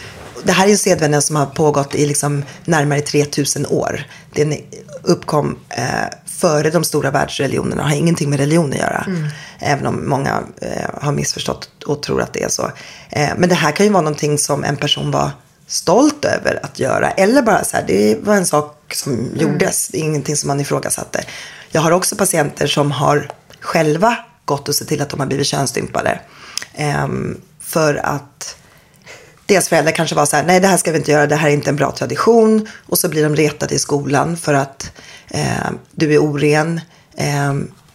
[0.44, 4.05] det här är en sedvänja som har pågått i liksom närmare 3000 år.
[4.35, 4.55] Den
[5.03, 5.85] uppkom eh,
[6.27, 9.07] före de stora världsreligionerna och har ingenting med religion att göra.
[9.59, 12.70] Även om många eh, har missförstått och tror att det är så.
[13.11, 15.31] Eh, men det här kan ju vara någonting som en person var
[15.66, 17.11] stolt över att göra.
[17.11, 19.88] Eller bara så här, det var en sak som gjordes.
[19.88, 21.24] Det är ingenting som man ifrågasatte.
[21.70, 25.46] Jag har också patienter som har själva gått och sett till att de har blivit
[25.46, 26.20] könsstympade.
[26.74, 28.57] Ehm, för att
[29.46, 31.48] deras föräldrar kanske var så här, nej det här ska vi inte göra, det här
[31.48, 32.68] är inte en bra tradition.
[32.87, 34.92] Och så blir de retade i skolan för att
[35.29, 36.81] eh, du är oren.
[37.16, 37.55] Eh,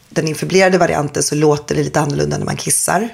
[0.10, 3.10] den infiblerade varianten så låter det lite annorlunda när man kissar.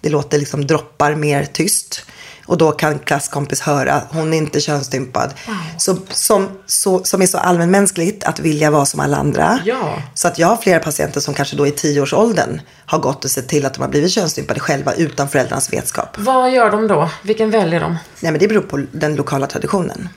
[0.00, 2.04] Det låter liksom droppar mer tyst.
[2.50, 5.34] Och då kan klasskompis höra, hon är inte könsstympad.
[5.78, 9.58] Så, som, så, som är så allmänmänskligt att vilja vara som alla andra.
[9.64, 10.02] Ja.
[10.14, 13.48] Så att jag har flera patienter som kanske då i tioårsåldern har gått och sett
[13.48, 16.08] till att de har blivit könsstympade själva utan föräldrarnas vetskap.
[16.18, 17.10] Vad gör de då?
[17.22, 17.96] Vilken väljer de?
[18.20, 20.08] Nej, men det beror på den lokala traditionen.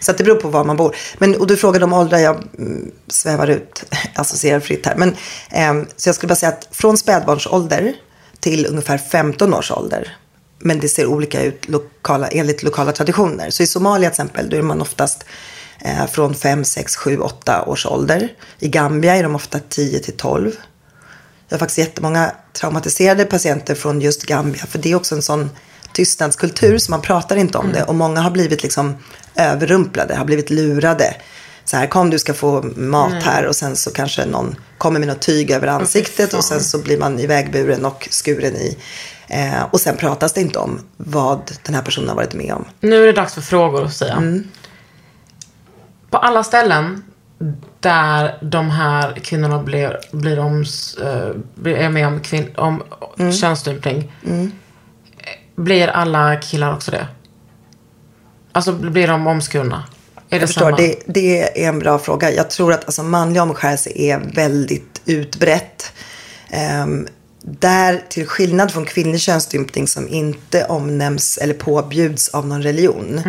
[0.00, 0.96] Så att det beror på var man bor.
[1.18, 4.94] Men, och du frågade om åldrar, jag mm, svävar ut, associerar fritt här.
[4.96, 5.16] Men,
[5.50, 7.94] ehm, så jag skulle bara säga att från spädbarnsålder
[8.40, 10.16] till ungefär 15 års ålder.
[10.62, 13.50] Men det ser olika ut lokala, enligt lokala traditioner.
[13.50, 15.24] Så i Somalia till exempel, då är man oftast
[15.80, 18.28] eh, från 5, 6, 7, 8 års ålder.
[18.58, 20.52] I Gambia är de ofta 10 till 12.
[21.48, 24.66] Jag har faktiskt jättemånga traumatiserade patienter från just Gambia.
[24.66, 25.50] För det är också en sån
[25.92, 27.82] tystnadskultur så man pratar inte om det.
[27.82, 28.94] Och många har blivit liksom
[29.34, 31.14] överrumplade, har blivit lurade.
[31.64, 35.08] Så här, kom du ska få mat här och sen så kanske någon kommer med
[35.08, 38.78] något tyg över ansiktet och sen så blir man ivägburen och skuren i.
[39.32, 42.64] Eh, och sen pratas det inte om vad den här personen har varit med om.
[42.80, 44.12] Nu är det dags för frågor säga.
[44.12, 44.44] Mm.
[46.10, 47.04] På alla ställen
[47.80, 52.82] där de här kvinnorna blir, blir, oms, eh, är med om, kvin, om
[53.18, 53.32] Mm.
[53.32, 54.12] könsstympning.
[55.56, 57.06] Blir alla killar också det?
[58.52, 59.84] Alltså blir de omskurna?
[60.16, 60.76] Är det Jag förstår, samma?
[60.76, 62.30] det, det är en bra fråga.
[62.30, 65.92] Jag tror att alltså, manlig omskärelse är väldigt utbrett.
[66.50, 67.06] Ehm,
[67.44, 73.20] där, till skillnad från kvinnlig könsstympning som inte omnämns eller påbjuds av någon religion.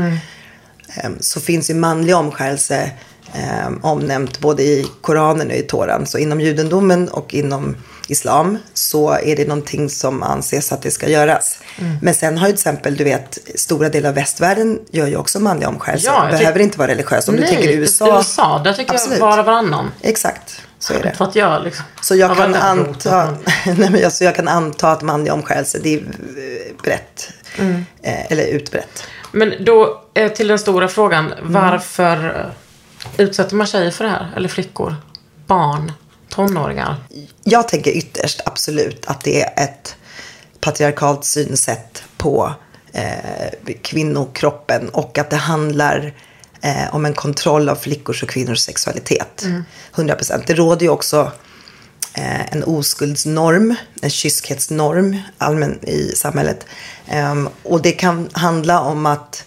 [0.95, 2.91] ehm, så finns ju manlig omskärelse
[3.33, 6.05] ehm, omnämnt både i Koranen och i Toran.
[6.05, 7.75] Så inom judendomen och inom
[8.07, 11.59] islam så är det någonting som anses att det ska göras.
[12.01, 15.39] Men sen har ju till exempel, du vet, stora delar av västvärlden gör ju också
[15.39, 16.05] manlig omskärelse.
[16.07, 17.27] Ja, Behöver inte vara religiös.
[17.27, 18.17] Om du Nej, tänker USA.
[18.17, 19.19] USA, där tycker Absolut.
[19.19, 19.91] jag var och varannan.
[20.01, 21.15] Exakt, så är det.
[21.17, 21.85] Att jag liksom...
[22.01, 23.25] Så jag kan, anta,
[23.65, 27.33] men- nej, men jag, så jag kan anta att manlig omskärelse, det är eh, brett.
[27.57, 27.85] Mm.
[28.01, 29.03] Eh, eller utbrett.
[29.31, 31.33] Men då eh, till den stora frågan.
[31.33, 31.53] Mm.
[31.53, 34.33] Varför eh, utsätter man tjejer för det här?
[34.35, 34.95] Eller flickor?
[35.47, 35.91] Barn?
[36.29, 36.95] Tonåringar?
[37.43, 39.95] Jag tänker ytterst absolut att det är ett
[40.59, 42.53] patriarkalt synsätt på
[42.91, 46.13] eh, kvinnokroppen och att det handlar
[46.63, 49.45] eh, om en kontroll av flickors och kvinnors sexualitet.
[49.95, 50.47] 100 procent.
[50.47, 51.31] Det råder ju också
[52.13, 56.65] eh, en oskuldsnorm, en kyskhetsnorm allmän i samhället.
[57.07, 59.45] Ehm, och det kan handla om att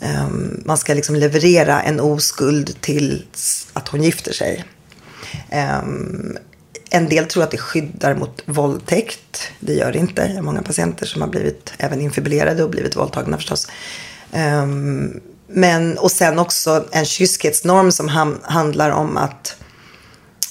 [0.00, 3.24] ehm, man ska liksom leverera en oskuld till
[3.72, 4.64] att hon gifter sig.
[5.50, 6.38] Ehm,
[6.90, 9.52] en del tror att det skyddar mot våldtäkt.
[9.60, 10.22] Det gör det inte.
[10.22, 13.68] Jag har många patienter som har blivit även infibulerade och blivit våldtagna förstås.
[14.32, 15.20] Ehm,
[15.52, 19.56] men, och sen också en kyskhetsnorm som ham- handlar om att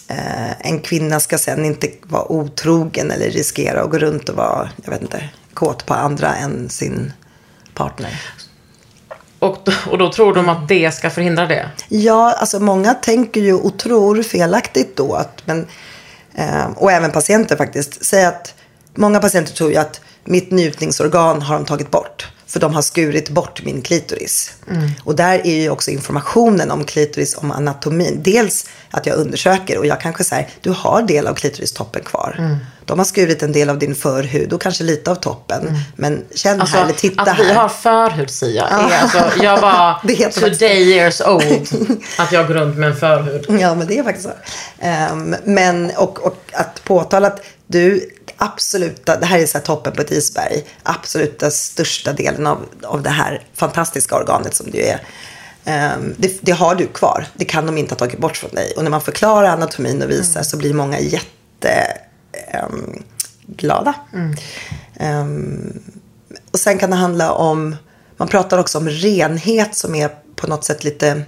[0.08, 4.70] eh, en kvinna ska sen inte vara otrogen eller riskera att gå runt och vara,
[4.84, 7.14] jag vet inte, kåt på andra än sin
[7.74, 8.22] partner.
[9.40, 11.70] Och, och då tror de att det ska förhindra det?
[11.90, 15.68] Ja, alltså många tänker ju och tror felaktigt då att, men,
[16.36, 18.54] eh, och även patienter faktiskt, säger att
[18.96, 22.28] många patienter tror ju att mitt njutningsorgan har de tagit bort.
[22.52, 24.52] För de har skurit bort min klitoris.
[25.04, 28.20] Och där är ju också informationen om klitoris, om anatomin.
[28.24, 32.58] Dels att jag undersöker och jag kanske säger, du har del av klitoristoppen kvar.
[32.86, 35.78] De har skurit en del av din förhud och kanske lite av toppen.
[35.96, 37.44] Men känn Alltså, här eller titta att här.
[37.46, 38.68] vi har förhud, Sia.
[38.72, 38.92] Ja.
[38.92, 41.68] Är alltså, jag var Det heter faktiskt- today years old
[42.18, 43.46] att jag går runt med en förhud.
[43.62, 44.34] Ja, men det är faktiskt så.
[44.80, 48.10] Ehm, men, och, och att påtala att du,
[48.42, 53.02] absoluta, det här är så här toppen på ett isberg, absoluta största delen av, av
[53.02, 55.02] det här fantastiska organet som du är.
[55.66, 57.28] ehm, det, det har du kvar.
[57.34, 58.74] Det kan de inte ha tagit bort från dig.
[58.78, 61.98] Och när man förklarar anatomin och visar så blir många jätte
[62.48, 63.04] ehm,
[63.48, 63.94] glada.
[65.00, 65.84] Ehm,
[66.52, 67.76] och sen kan det handla om,
[68.18, 71.24] man pratar också om renhet som är på något sätt lite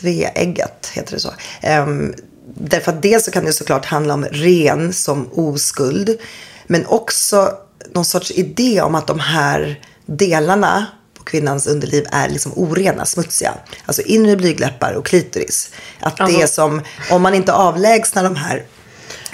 [0.00, 1.32] tveeggat, heter det så.
[1.60, 2.14] Ehm,
[2.54, 6.18] därför att dels så kan det såklart handla om ren som oskuld.
[6.66, 7.52] Men också
[7.94, 10.86] någon sorts idé om att de här delarna
[11.18, 13.54] på kvinnans underliv är liksom orena, smutsiga.
[13.86, 15.70] Alltså inre blygdläppar och klitoris.
[16.00, 18.64] Att det Alltså- är som, om man inte avlägsnar de här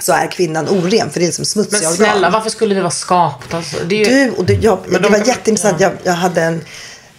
[0.00, 1.96] så är kvinnan oren för det är liksom smutsiga Men organ.
[2.10, 3.56] snälla, varför skulle vi vara skapta?
[3.56, 4.24] Alltså, det är ju...
[4.24, 5.80] Du, och det, jag, Men det de- var jätteintressant.
[5.80, 6.60] Jag, jag, hade en,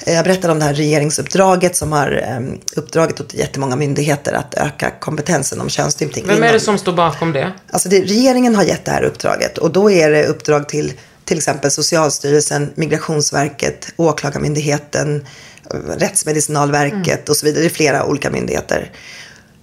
[0.06, 4.92] jag berättade om det här regeringsuppdraget som har um, uppdragit åt jättemånga myndigheter att öka
[5.00, 6.26] kompetensen om könsstympning.
[6.28, 7.54] Vem är det som står bakom det?
[7.70, 10.94] Alltså det, regeringen har gett det här uppdraget och då är det uppdrag till
[11.28, 15.26] till exempel Socialstyrelsen, Migrationsverket, Åklagarmyndigheten,
[15.74, 17.62] eh, Rättsmedicinalverket och så vidare.
[17.62, 18.92] Det är flera olika myndigheter.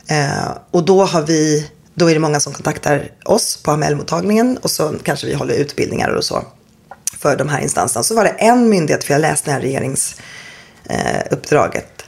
[0.07, 4.71] Eh, och då har vi, då är det många som kontaktar oss på AML-mottagningen och
[4.71, 6.45] så kanske vi håller utbildningar och så
[7.25, 8.03] för de här instanserna.
[8.03, 12.05] Så var det en myndighet, för jag läste det här regeringsuppdraget.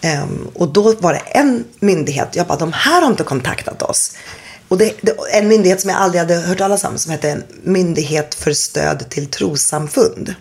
[0.00, 3.82] Eh, ehm, och då var det en myndighet, jag bara, de här har inte kontaktat
[3.82, 4.12] oss.
[4.68, 8.34] Och det, det, en myndighet som jag aldrig hade hört talas om som hette Myndighet
[8.34, 10.34] för stöd till trossamfund.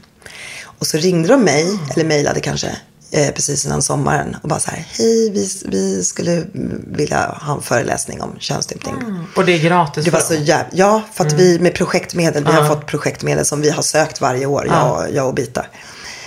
[0.63, 2.77] Och så ringde de mig, eller mejlade kanske,
[3.11, 6.43] eh, precis innan sommaren och bara så här, hej, vi, vi skulle
[6.87, 8.95] vilja ha en föreläsning om könsstympning.
[9.35, 10.73] Och det är gratis Det var så jävligt.
[10.79, 12.69] Ja, för att vi med projektmedel, vi har Ja.
[12.69, 15.65] fått projektmedel som vi har sökt varje år, jag, jag och Bita.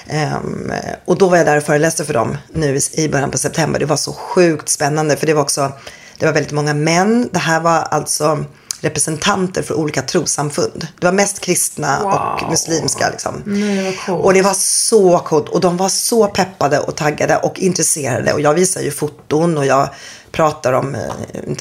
[0.06, 0.72] Ehm,
[1.04, 3.78] och då var jag där och föreläste för dem nu i början på september.
[3.80, 5.72] Det var så sjukt spännande för det var också,
[6.18, 7.28] det var väldigt många män.
[7.32, 8.44] Det här var alltså
[8.80, 10.86] representanter för olika trossamfund.
[10.98, 13.42] Det var mest kristna och muslimska liksom.
[13.46, 14.24] Nej, coolt.
[14.24, 15.48] Och det var så coolt.
[15.48, 18.32] Och de var så peppade och taggade och intresserade.
[18.32, 19.88] Och jag visar ju foton och jag
[20.32, 21.00] pratar om eh,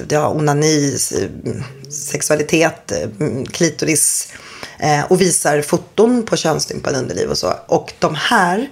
[0.10, 3.10] jag, onani, eh, sexualitet, eh,
[3.51, 4.27] klitoris.
[5.08, 7.53] Och visar foton på könsstympade underliv och så.
[7.67, 8.69] Och de här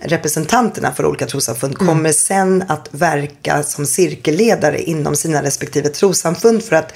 [0.00, 6.76] representanterna för olika trossamfund kommer sen att verka som cirkelledare inom sina respektive trossamfund för
[6.76, 6.92] att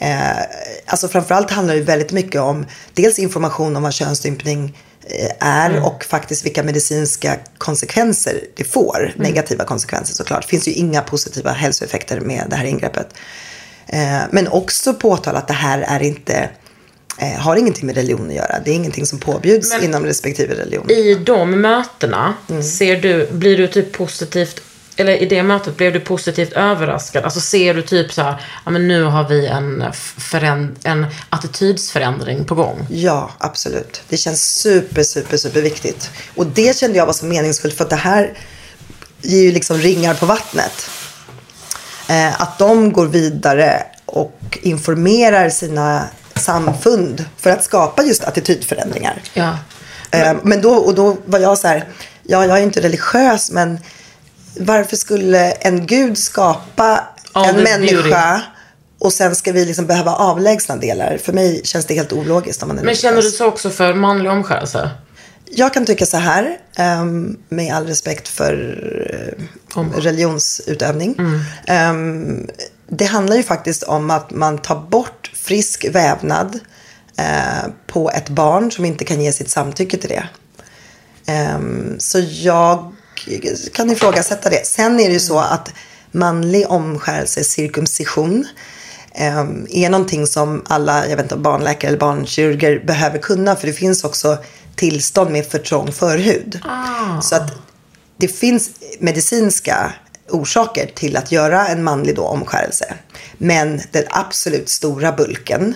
[0.00, 0.38] Eh,
[0.86, 6.04] alltså framförallt handlar det väldigt mycket om dels information om vad könsstympning eh, är och
[6.04, 9.12] faktiskt vilka medicinska konsekvenser det får.
[9.16, 10.42] Negativa konsekvenser såklart.
[10.42, 13.08] Det finns ju inga positiva hälsoeffekter med det här ingreppet.
[13.86, 16.50] Eh, men också påtala att det här är inte,
[17.18, 18.56] eh, har ingenting med religion att göra.
[18.64, 20.90] Det är ingenting som påbjuds Men- inom respektive religion.
[20.90, 22.62] I de mötena, Mm.
[22.62, 24.60] ser du, blir du typ positivt,
[25.00, 27.24] eller i det mötet blev du positivt överraskad?
[27.24, 29.84] Alltså ser du typ så här, ja men nu har vi en,
[30.82, 32.86] en attitydsförändring på gång?
[32.90, 34.02] Ja, absolut.
[34.08, 36.10] Det känns super, super, super viktigt.
[36.34, 38.38] Och det kände jag var så meningsfullt för att det här
[39.22, 40.90] ger ju liksom ringar på vattnet.
[42.08, 49.22] Eh, att de går vidare och informerar sina samfund för att skapa just attitydförändringar.
[49.34, 49.58] Ja.
[50.10, 51.88] Eh, men då, och då var jag så här,
[52.22, 53.78] ja, jag är inte religiös, men
[54.58, 58.42] varför skulle en gud skapa All en människa
[58.98, 61.18] och sen ska vi liksom behöva avlägsna delar?
[61.18, 63.94] För mig känns det helt ologiskt om man är Men känner du så också för
[63.94, 64.90] manlig omskärelse?
[65.50, 68.54] Jag kan tycka så här, ehm, med all respekt för
[69.76, 71.14] eh, religionsutövning.
[71.18, 71.40] Mm.
[71.66, 72.48] Ehm,
[72.88, 76.60] det handlar ju faktiskt om att man tar bort frisk vävnad
[77.18, 80.28] eh, på ett barn som inte kan ge sitt samtycke till det.
[81.26, 82.92] Ehm, så jag
[83.72, 84.66] kan ifrågasätta det.
[84.66, 85.70] Sen är det ju så att
[86.12, 88.46] manlig omskärelse, cirkumcision,
[89.14, 93.56] ehm, är någonting som alla jag vet inte, barnläkare eller barnkirurger behöver kunna.
[93.56, 94.38] För det finns också
[94.76, 96.60] tillstånd med för trång förhud.
[97.22, 97.52] Så att
[98.16, 99.92] det finns medicinska
[100.28, 102.94] orsaker till att göra en manlig då omskärelse.
[103.38, 105.74] Men den absolut stora bulken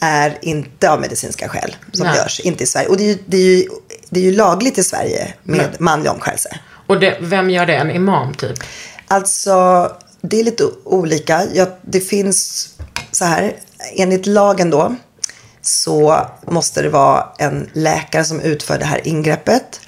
[0.00, 2.16] är inte av medicinska skäl som Nej.
[2.16, 2.40] görs.
[2.40, 2.88] Inte i Sverige.
[2.88, 3.68] Och det är ju, det är ju,
[4.10, 5.76] det är ju lagligt i Sverige med Nej.
[5.78, 6.60] manlig omskärelse.
[6.88, 7.74] Och det, vem gör det?
[7.74, 8.58] En imam typ?
[9.08, 9.52] Alltså,
[10.20, 11.42] det är lite olika.
[11.54, 12.68] Ja, det finns
[13.10, 13.56] så här,
[13.96, 14.96] enligt lagen då
[15.62, 19.80] så måste det vara en läkare som utför det här ingreppet.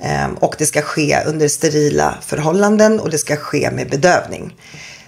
[0.00, 4.56] Ehm, och det ska ske under sterila förhållanden och det ska ske med bedövning.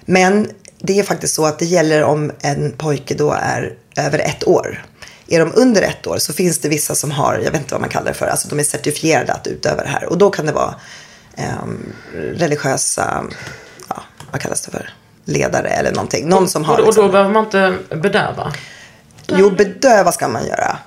[0.05, 4.49] Men det är faktiskt så att det gäller om en pojke då är över ett
[4.49, 4.85] år.
[5.29, 7.81] Är de under ett år så finns det vissa som har, jag vet inte vad
[7.81, 10.05] man kallar det för, alltså de är certifierade att utöva det här.
[10.05, 10.75] Och då kan det vara
[11.37, 13.25] ehm, religiösa,
[13.89, 14.91] ja, vad kallas det för,
[15.25, 16.29] ledare eller någonting.
[16.29, 18.53] Någon som har och, och liksom- då behöver man inte bedöva?
[19.29, 20.79] Jo, bedöva ska man göra.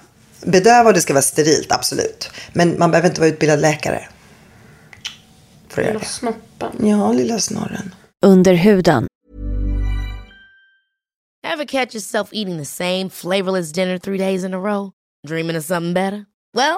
[0.45, 2.29] Bedöva och det ska vara sterilt, absolut.
[2.53, 4.07] Men man behöver inte vara utbildad läkare.
[5.69, 6.05] För att göra Lilla det.
[6.05, 6.87] snoppen.
[6.87, 7.95] Ja, lilla snorren.
[8.25, 9.07] Under huden.
[11.47, 14.91] Ever catch yourself eating the same flavorless dinner three days in a row?
[15.27, 16.25] Dreaming of something better?
[16.53, 16.77] Well,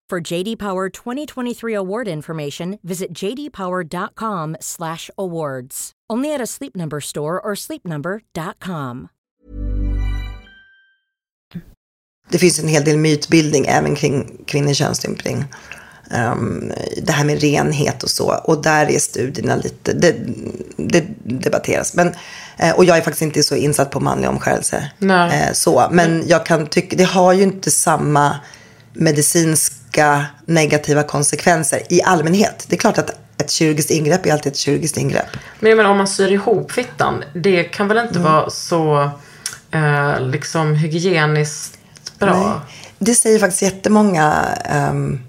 [0.11, 5.91] For JD Power 2023 award information, visit jdpower.com/awards.
[6.13, 9.07] Only at a Sleep Number store or sleepnumber.com.
[12.29, 15.45] Det finns en hel del mytbildning även kring kvinnlig könsstympning.
[16.33, 16.71] Um,
[17.03, 18.35] det här med renhet och så.
[18.43, 20.15] Och där är studierna lite, det,
[20.75, 21.95] det debatteras.
[21.95, 22.13] Men,
[22.57, 24.91] eh, och jag är faktiskt inte så insatt på manlig omskärelse.
[24.97, 25.41] Nej.
[25.41, 25.87] Eh, så.
[25.91, 28.39] Men jag kan tycka, det har ju inte samma
[29.91, 32.65] medicinska negativa konsekvenser i allmänhet.
[32.69, 35.37] Det är klart att ett kirurgiskt ingrepp är alltid ett kirurgiskt ingrepp.
[35.59, 39.11] Men jag menar om man syr ihop fittan, det kan väl inte vara så
[39.71, 41.79] eh, liksom hygieniskt
[42.19, 42.33] bra?
[42.33, 42.75] Nej.
[42.99, 44.45] Det säger faktiskt jättemånga
[44.91, 45.19] um,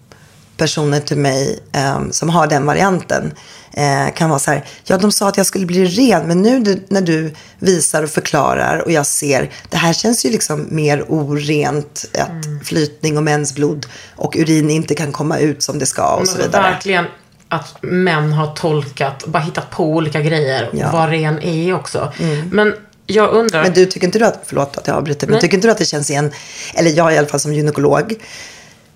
[0.63, 1.59] personer till mig
[1.97, 3.33] um, som har den varianten.
[3.73, 6.61] Eh, kan vara så här, ja de sa att jag skulle bli ren, men nu
[6.61, 11.05] du, när du visar och förklarar och jag ser, det här känns ju liksom mer
[11.09, 12.61] orent, att Mm.
[12.65, 13.87] flytning och mensblod
[14.17, 16.63] och urin inte kan komma ut som det ska och så Men vidare.
[16.63, 17.05] Verkligen
[17.49, 20.71] att män har tolkat, bara hittat på olika grejer.
[20.73, 20.79] Ja.
[20.79, 20.93] Mm.
[20.93, 22.13] Vad ren är också.
[22.51, 22.75] Men
[23.07, 23.63] jag undrar.
[23.63, 25.41] Men du, tycker inte du att, förlåt att jag avbryter, men Nej.
[25.41, 26.31] tycker inte du att det känns igen,
[26.75, 28.15] eller jag i alla fall som gynekolog,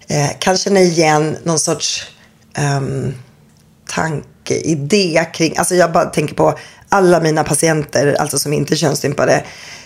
[0.09, 2.07] eh, kan känna igen någon sorts
[2.79, 3.15] um,
[3.89, 9.45] tankeidé kring, alltså jag bara tänker på alla mina patienter, alltså som inte är könsstympade,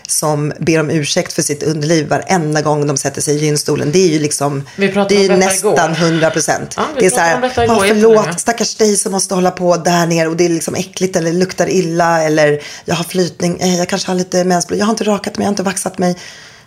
[0.08, 3.92] som ber om ursäkt för sitt underliv varenda gång de sätter sig i gynstolen.
[3.92, 4.84] Det är ju liksom, det
[5.24, 5.92] är nästan.
[5.92, 6.74] 100 procent.
[6.76, 9.34] Ja, det är så här, om detta "Ja, igår jättelänge." förlåt, stackars dig som måste
[9.34, 13.04] hålla på där nere och det är liksom äckligt eller luktar illa eller jag har
[13.04, 15.62] flytning, eh, jag kanske har lite mensblod, jag har inte rakat mig, jag har inte
[15.62, 16.16] vaxat mig.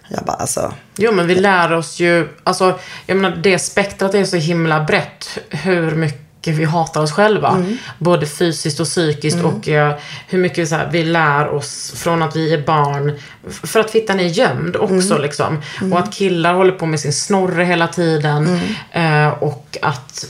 [0.07, 4.25] Jag bara alltså, Jo, men vi lär oss ju, alltså, jag menar det spektrat är
[4.25, 6.23] så himla brett hur mycket
[6.53, 7.49] vi hatar oss själva.
[7.49, 7.77] Mm.
[7.99, 9.95] Både fysiskt och psykiskt och eh,
[10.27, 13.19] hur mycket så här, vi lär oss från att vi är barn.
[13.49, 15.21] För att fittan är gömd också Mm.
[15.21, 15.61] liksom.
[15.91, 18.59] Och att killar håller på med sin snorre hela tiden.
[18.91, 20.25] Eh, och att...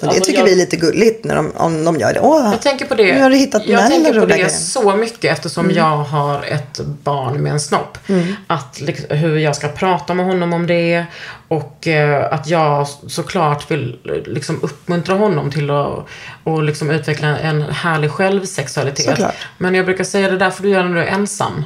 [0.00, 2.20] det alltså, tycker jag- vi är lite gulligt när de, om de gör det.
[2.20, 5.32] Åh, jag tänker på det, Nu har du hittat jag tänker på det så mycket
[5.32, 5.76] eftersom Mm.
[5.76, 7.98] jag har ett barn med en snopp.
[8.46, 11.04] Att liksom, hur jag ska prata med honom om det.
[11.48, 16.06] Och eh, att jag såklart vill liksom uppmuntra honom till att
[16.44, 19.04] och liksom utveckla en härlig självsexualitet.
[19.06, 19.34] Såklart.
[19.58, 21.64] Men jag brukar säga det där för du gör när du är ensam.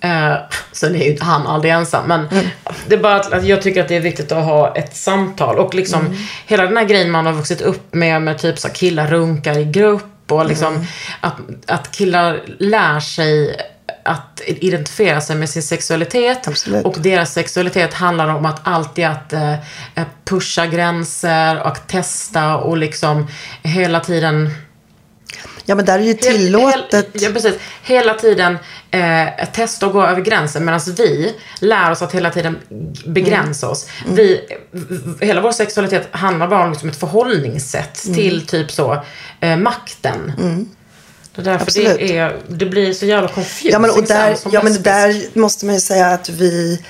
[0.00, 0.36] Eh,
[0.72, 2.08] sen är ju han aldrig ensam.
[2.08, 2.28] Men
[2.86, 5.58] det är bara att, att jag tycker att det är viktigt att ha ett samtal.
[5.58, 9.06] Och liksom hela den här grejen man har vuxit upp med, med typ så killar
[9.06, 10.32] runkar i grupp.
[10.32, 10.86] Och liksom
[11.20, 11.36] att,
[11.66, 13.56] att killar lär sig
[14.04, 16.48] att identifiera sig med sin sexualitet.
[16.48, 16.84] Absolut.
[16.84, 19.54] Och deras sexualitet handlar om att alltid att eh,
[20.24, 23.26] pusha gränser och testa och liksom
[23.62, 24.50] hela tiden
[25.68, 26.92] Ja, men där är ju tillåtet.
[27.14, 27.54] Hel, ja, precis.
[27.82, 28.58] Hela tiden
[28.90, 32.58] eh, testa att gå över gränsen medan vi lär oss att hela tiden
[33.06, 33.86] begränsa oss.
[34.04, 34.16] Mm.
[34.16, 34.40] Vi,
[34.70, 38.16] v- hela vår sexualitet handlar bara om liksom ett förhållningssätt Mm.
[38.16, 39.04] till typ så
[39.40, 40.32] eh, makten.
[41.34, 41.98] Det är därför Absolut.
[41.98, 44.82] det, är, det blir så jävla confusing Ja men, och där, sen som ja, men
[44.82, 46.82] där måste man ju säga att vi...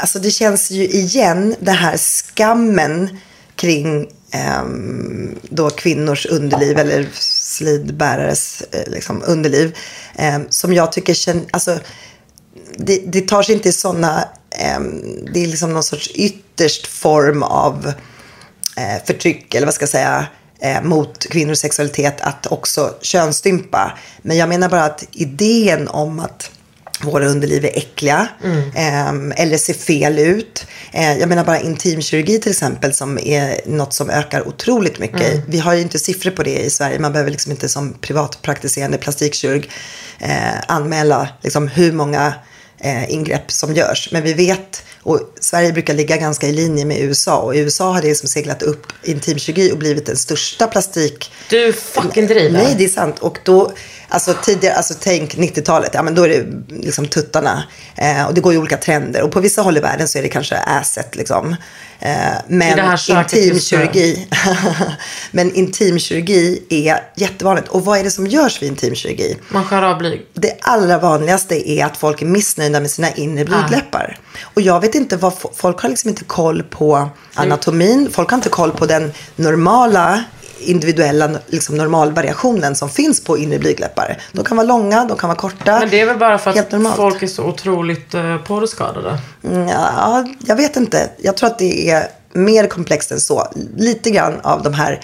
[0.00, 3.18] Alltså det känns ju igen, det här skammen
[3.56, 9.76] kring Ehm, då kvinnors underliv eller slidbärares eh, liksom, underliv.
[10.16, 11.46] Ehm, som jag tycker känns...
[11.50, 11.78] Alltså,
[12.76, 14.28] det, det tar sig inte i sådana...
[14.50, 15.02] Ehm,
[15.32, 17.92] det är liksom någon sorts ytterst form av
[18.76, 20.26] eh, förtryck, eller vad ska jag säga,
[20.60, 23.98] eh, mot kvinnors sexualitet att också könsstympa.
[24.22, 26.50] Men jag menar bara att idén om att
[27.02, 28.28] våra underliv är äckliga
[28.74, 30.66] ehm, eller ser fel ut.
[30.92, 35.44] Eh, jag menar bara intimkirurgi till exempel som är något som ökar otroligt mycket.
[35.46, 36.98] Vi har ju inte siffror på det i Sverige.
[36.98, 39.70] Man behöver liksom inte som privatpraktiserande plastikkirurg
[40.18, 42.34] eh, anmäla liksom hur många
[42.80, 44.08] eh, ingrepp som görs.
[44.12, 47.38] Men vi vet Och Sverige brukar ligga ganska i linje med USA.
[47.38, 51.32] Och USA har det liksom seglat upp intimkirurgi och blivit den största plastik...
[51.50, 52.50] Du fucking driver.
[52.50, 53.18] Nej, det är sant.
[53.18, 53.72] Och då,
[54.08, 57.64] alltså tidigare, alltså tänk 90-talet, ja men då är det liksom tuttarna.
[57.96, 59.22] Eh, och det går ju olika trender.
[59.22, 61.56] Och på vissa håll i världen så är det kanske asset liksom.
[62.02, 62.78] Eh, men
[63.08, 64.28] intimkirurgi,
[65.30, 67.68] men intimkirurgi är jättevanligt.
[67.68, 69.36] Och vad är det som görs vid intimkirurgi?
[69.48, 70.26] Man skär av blyg.
[70.34, 74.18] Det allra vanligaste är att folk är missnöjda med sina inre blygdläppar.
[74.42, 78.08] Och jag vet inte vad, folk har liksom inte koll på anatomin.
[78.12, 80.24] Folk har inte koll på den normala
[80.60, 84.22] individuella liksom normalvariationen som finns på inre blygdläppar.
[84.32, 85.78] De kan vara långa, de kan vara korta.
[85.80, 89.18] Men det är väl bara för att folk är så otroligt uh, porrskadade.
[89.44, 91.10] Mm, Ja, jag vet inte.
[91.16, 93.48] Jag tror att det är mer komplext än så.
[93.76, 95.00] Lite grann av de här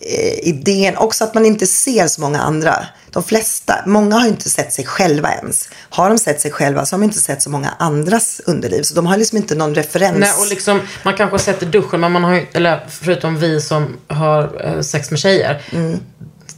[0.00, 0.96] eh, idén.
[0.96, 2.74] Också att man inte ser så många andra.
[3.12, 5.68] De flesta, många har ju inte sett sig själva ens.
[5.88, 8.82] Har de sett sig själva så har de inte sett så många andras underliv.
[8.82, 10.18] Så de har liksom inte någon referens.
[10.18, 13.36] Nej, och liksom, man kanske har sett i duschen, men man har ju, eller förutom
[13.36, 15.62] vi som har eh, sex med tjejer.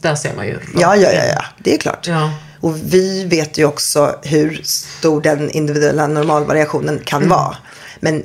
[0.01, 0.51] Där ser man ju.
[0.53, 0.79] Mm.
[0.79, 1.45] Ja, ja, ja, ja.
[1.57, 2.07] Det är klart.
[2.07, 2.31] Ja.
[2.61, 7.57] Och vi vet ju också hur stor den individuella normalvariationen kan vara.
[7.99, 8.23] Men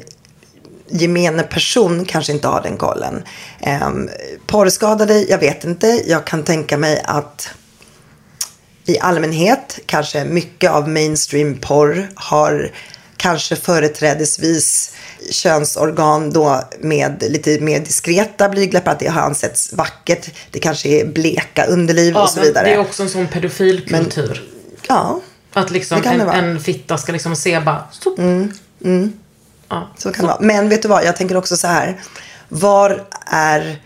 [0.91, 3.23] gemene person kanske inte har den kollen.
[3.87, 4.09] Um,
[4.47, 6.03] porrskadade, jag vet inte.
[6.07, 7.51] Jag kan tänka mig att
[8.87, 12.71] i allmänhet kanske mycket av mainstream porr har
[13.17, 14.93] kanske företrädesvis
[15.31, 20.31] könsorgan då med lite mer diskreta blygdläppar, att det har ansetts vackert.
[20.51, 22.67] Det kanske är bleka underliv Ja, och så men vidare.
[22.67, 24.43] Det är också en sån pedofilkultur.
[24.89, 25.21] Ja,
[25.53, 27.85] Att liksom en, en fitta ska liksom se bara...
[27.93, 28.19] Stopp.
[29.69, 29.89] Ja.
[29.99, 30.41] så kan det vara.
[30.41, 32.01] Men vet du vad, jag tänker också så här.
[32.49, 33.83] Var är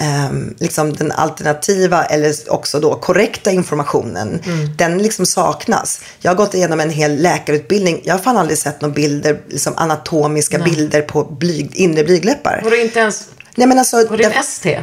[0.00, 4.40] ehm, liksom den alternativa eller också då korrekta informationen?
[4.76, 6.00] Den liksom saknas.
[6.20, 8.00] Jag har gått igenom en hel läkarutbildning.
[8.04, 12.60] Jag har fan aldrig sett några bilder, liksom anatomiska bilder på blyg, inre blygdläppar.
[12.64, 13.28] Var det inte ens...
[13.54, 14.06] Nej men alltså.
[14.06, 14.80] Var det en ST?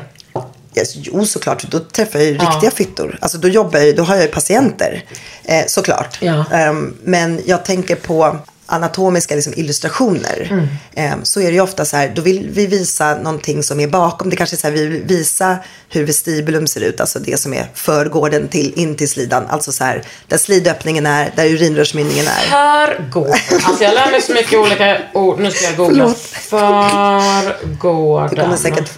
[0.77, 1.63] Yes, jo, såklart.
[1.63, 3.17] Då träffar jag ju riktiga fittor.
[3.21, 5.03] Alltså, då, jobbar jag, då har jag ju patienter.
[5.43, 6.17] Eh, såklart.
[6.21, 6.45] Ja.
[6.51, 8.37] Ehm, men jag tänker på
[8.67, 10.47] anatomiska liksom, illustrationer.
[10.51, 10.67] Mm.
[10.95, 13.87] Ehm, så är det ju ofta så här, då vill vi visa någonting som är
[13.87, 14.29] bakom.
[14.29, 15.57] Det kanske är så här, vi vill visa
[15.89, 17.01] hur vestibulum ser ut.
[17.01, 19.47] Alltså det som är förgården till, in till slidan.
[19.49, 22.41] Alltså så här, där slidöppningen är, där urinrörsmynningen är.
[22.41, 23.33] Förgården.
[23.63, 25.39] Alltså jag lär mig så mycket olika ord.
[25.39, 26.13] Nu ska jag googla.
[26.49, 28.29] Förgården.
[28.35, 28.91] Det kommer säkert,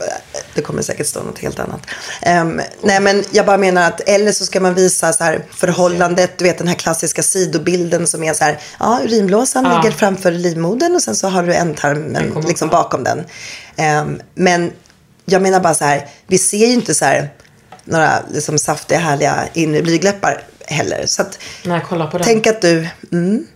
[0.60, 1.82] det kommer säkert stå något helt annat.
[2.22, 6.38] Ehm, nej men jag bara menar att eller så ska man visa så här förhållandet,
[6.38, 10.96] du vet den här klassiska sidobilden som är så här, ja urinblåsan ligger framför livmodern
[10.96, 12.76] och sen så har du ändtarmen liksom på.
[12.76, 13.24] bakom den.
[13.76, 14.72] Ehm, men
[15.26, 17.30] jag menar bara så här, vi ser ju inte så här
[17.84, 21.06] några liksom saftiga härliga inre blygdläppar heller.
[21.06, 21.40] Så att,
[22.18, 22.28] den.
[22.28, 23.48] Tänk att du, mm,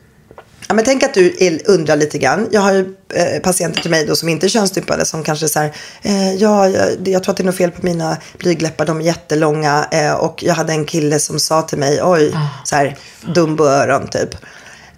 [0.67, 2.47] ja, men tänk att du undrar lite grann.
[2.51, 5.59] Jag har ju eh, patienter till mig då som inte är könsstympade som kanske så
[5.59, 8.99] här, eh, ja, jag, jag tror att det är något fel på mina blygdläppar, de
[8.99, 9.87] är jättelånga.
[9.91, 12.97] Eh, och jag hade en kille som sa till mig, oj, så här,
[13.35, 14.35] Dumboöron typ.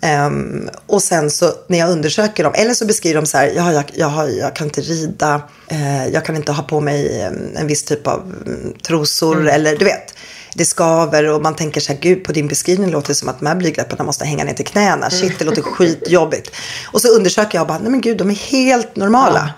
[0.05, 3.73] Ehm, och sen så när jag undersöker dem, eller så beskriver de så här, ja,
[3.73, 7.67] jag, jag, jag kan inte rida, eh, jag kan inte ha på mig eh, en
[7.67, 10.13] viss typ av mm, trosor, eller du vet.
[10.57, 13.39] Det skaver och man tänker så här, gud på din beskrivning låter det som att
[13.39, 15.09] de här blygdläpparna måste hänga ner till knäna.
[15.09, 16.51] Shit, det låter skitjobbigt.
[16.91, 19.49] Och så undersöker jag och bara, nej men gud, de är helt normala.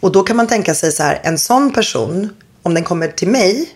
[0.00, 2.30] Och då kan man tänka sig så här, en sån person,
[2.62, 3.68] om den kommer till mig,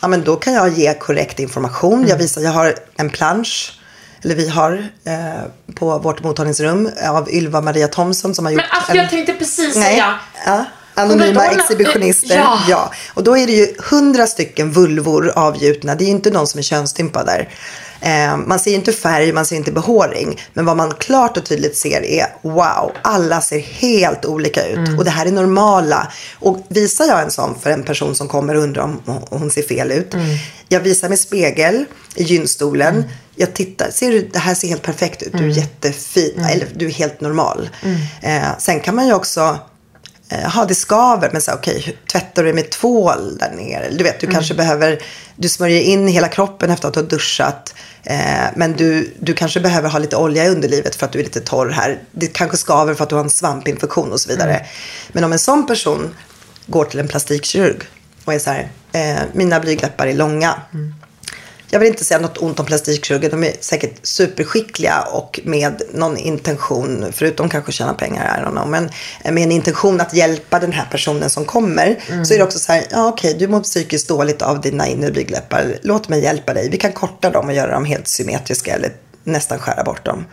[0.00, 2.06] ja men då kan jag ge korrekt information.
[2.08, 3.80] Jag visar, jag har en plansch,
[4.22, 8.78] eller vi har eh, på vårt mottagningsrum av Ylva Maria Thomsson som har gjort Men
[8.78, 10.14] alltså jag tänkte precis säga.
[10.46, 10.64] Ja.
[10.98, 12.36] Anonyma exhibitionister.
[12.68, 12.92] Ja.
[13.14, 15.94] Och då är det ju hundra stycken vulvor avgjutna.
[15.94, 17.48] Det är ju inte någon som är könsstympad där.
[18.00, 20.40] Eh, man ser ju inte färg, man ser inte behåring.
[20.52, 24.76] Men vad man klart och tydligt ser är wow, alla ser helt olika ut.
[24.78, 24.98] Mm.
[24.98, 26.12] Och det här är normala.
[26.38, 29.62] Och visar jag en sån för en person som kommer och undrar om hon ser
[29.62, 30.14] fel ut.
[30.14, 30.26] Mm.
[30.68, 31.84] Jag visar med spegel
[32.14, 33.04] i gynstolen.
[33.36, 35.32] Jag tittar, ser du, det här ser helt perfekt ut.
[35.32, 35.50] Du Mm.
[35.50, 37.68] är jättefin, eller du är helt normal.
[38.22, 39.58] Eh, sen kan man ju också
[40.30, 41.30] Jaha, det skaver.
[41.32, 43.90] Men så okej, hur- tvättar du med tvål där nere?
[43.90, 45.02] Du vet, du kanske behöver,
[45.36, 47.74] du smörjer in hela kroppen efter att du har duschat.
[48.04, 48.16] Eh,
[48.56, 51.40] men du, du kanske behöver ha lite olja i underlivet för att du är lite
[51.40, 51.98] torr här.
[52.12, 54.66] Det kanske skaver för att du har en svampinfektion och så vidare.
[55.12, 56.14] Men om en sån person
[56.66, 57.82] går till en plastikkirurg
[58.24, 60.54] och är så här, eh, mina blygdläppar är långa.
[61.70, 63.30] Jag vill inte säga något ont om plastikkirurger.
[63.30, 68.50] De är säkert superskickliga och med någon intention, förutom kanske att tjäna pengar, I don't
[68.50, 68.90] know, men
[69.34, 71.98] med en intention att hjälpa den här personen som kommer.
[72.24, 75.10] Så är det också så här, ja okej, du mår psykiskt dåligt av dina inre
[75.10, 75.78] blygdläppar.
[75.82, 76.68] Låt mig hjälpa dig.
[76.70, 78.92] Vi kan korta dem och göra dem helt symmetriska eller
[79.24, 80.24] nästan skära bort dem.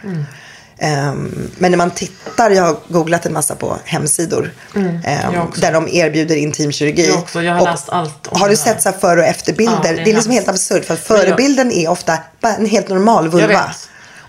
[0.80, 4.54] Ehm, men när man tittar, jag har googlat en massa på hemsidor.
[4.76, 5.00] ehm,
[5.34, 5.62] jag också.
[5.62, 7.08] där de erbjuder intimkirurgi.
[7.10, 9.80] Jag också, jag har läst allt Har du sett så här före och efterbilder?
[9.84, 10.86] Ja, det det, är är liksom helt absurt.
[10.86, 13.72] För jag- förebilden är ofta en helt normal vulva.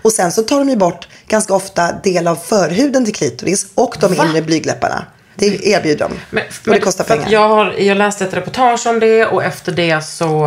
[0.01, 3.97] Och sen så tar de ju bort ganska ofta del av förhuden till klitoris och
[3.99, 4.25] de Va?
[4.25, 5.05] inre blygdläpparna.
[5.37, 6.15] Det erbjuder de.
[6.29, 7.27] Men, och det kostar pengar.
[7.29, 10.45] Jag, har, jag läste ett reportage om det och efter det så,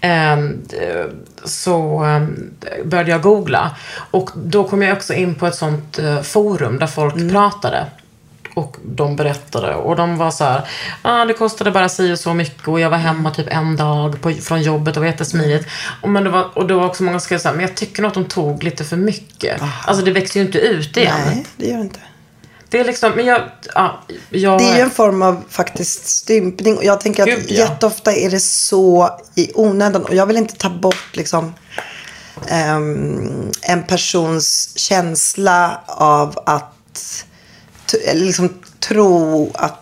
[0.00, 1.04] ehm, eh,
[1.44, 3.70] så eh, började jag googla.
[4.10, 7.30] Och då kom jag också in på ett sånt eh, forum där folk Mm.
[7.30, 7.86] pratade.
[8.54, 10.62] Och de berättade och de var så här,
[11.02, 14.20] ah, det kostade bara si och så mycket och jag var hemma typ en dag
[14.20, 15.66] på, från jobbet och var jättesmidigt.
[16.02, 17.74] Och, men det var, och det var också många som skrev så här, men jag
[17.74, 19.62] tycker nog att de tog lite för mycket.
[19.86, 21.14] Alltså det växer ju inte ut igen.
[21.26, 22.00] Nej, det gör det inte.
[22.74, 23.42] Det är liksom, men jag,
[23.74, 24.00] ja,
[24.30, 24.58] jag...
[24.58, 26.76] Det är ju en form av faktiskt stympning.
[26.76, 27.54] Och jag tänker att Gud, ja.
[27.54, 30.04] jätteofta är det så i onödan.
[30.04, 31.54] Och jag vill inte ta bort liksom
[32.48, 37.26] ehm, en persons känsla av att
[38.14, 38.48] liksom
[38.80, 39.80] tro att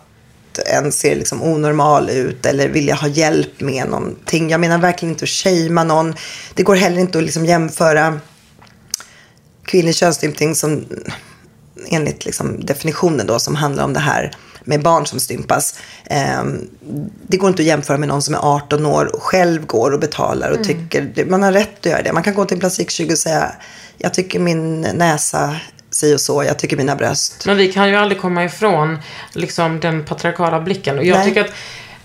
[0.65, 4.49] en ser liksom onormal ut eller vilja ha hjälp med någonting.
[4.49, 6.15] Jag menar verkligen inte att shamea någon.
[6.53, 8.19] Det går heller inte att liksom jämföra
[9.65, 10.85] kvinnlig könsstympning som
[11.89, 14.31] enligt liksom definitionen då som handlar om det här
[14.63, 15.79] med barn som stympas.
[16.05, 16.43] Eh,
[17.27, 19.99] det går inte att jämföra med någon som är 18 år och själv går och
[19.99, 22.13] betalar och tycker, det- man har rätt att göra det.
[22.13, 23.51] Man kan gå till en plastikkirurg och säga,
[23.97, 25.55] jag tycker min näsa
[25.91, 27.45] si och så, jag tycker mina bröst.
[27.45, 28.97] Men vi kan ju aldrig komma ifrån
[29.33, 30.97] liksom, den patriarkala blicken.
[30.99, 31.27] Och jag Nej.
[31.27, 31.51] tycker att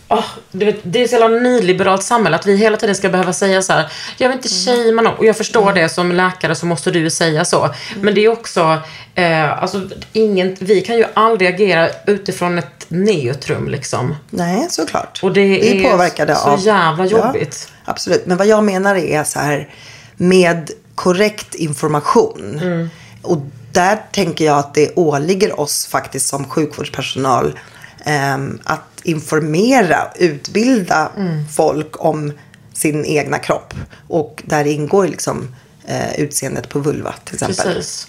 [0.09, 3.32] åh, du vet, det är ett jävla nyliberalt samhälle att vi hela tiden ska behöva
[3.32, 3.92] säga så här.
[4.16, 5.14] Jag vill inte shamea någon.
[5.14, 7.74] Och jag förstår det, som läkare så måste du säga så.
[8.00, 8.82] Men det är också,
[9.14, 14.16] eh, alltså, ingen, vi kan ju aldrig agera utifrån ett neutrum liksom.
[14.30, 15.20] Nej, såklart.
[15.22, 16.61] Och det Vi är påverkade så av...
[16.61, 17.68] jävla jobbigt.
[17.70, 18.26] Ja, absolut.
[18.26, 19.68] Men vad jag menar är så här
[20.16, 22.59] med korrekt information.
[22.62, 22.90] Mm.
[23.22, 23.38] Och
[23.72, 27.59] där tänker jag att det åligger oss faktiskt som sjukvårdspersonal
[28.64, 31.49] att informera, utbilda Mm.
[31.49, 32.32] folk om
[32.72, 33.74] sin egna kropp.
[34.09, 35.55] Och där ingår liksom
[35.86, 37.74] eh, utseendet på vulva till exempel.
[37.74, 38.09] Precis.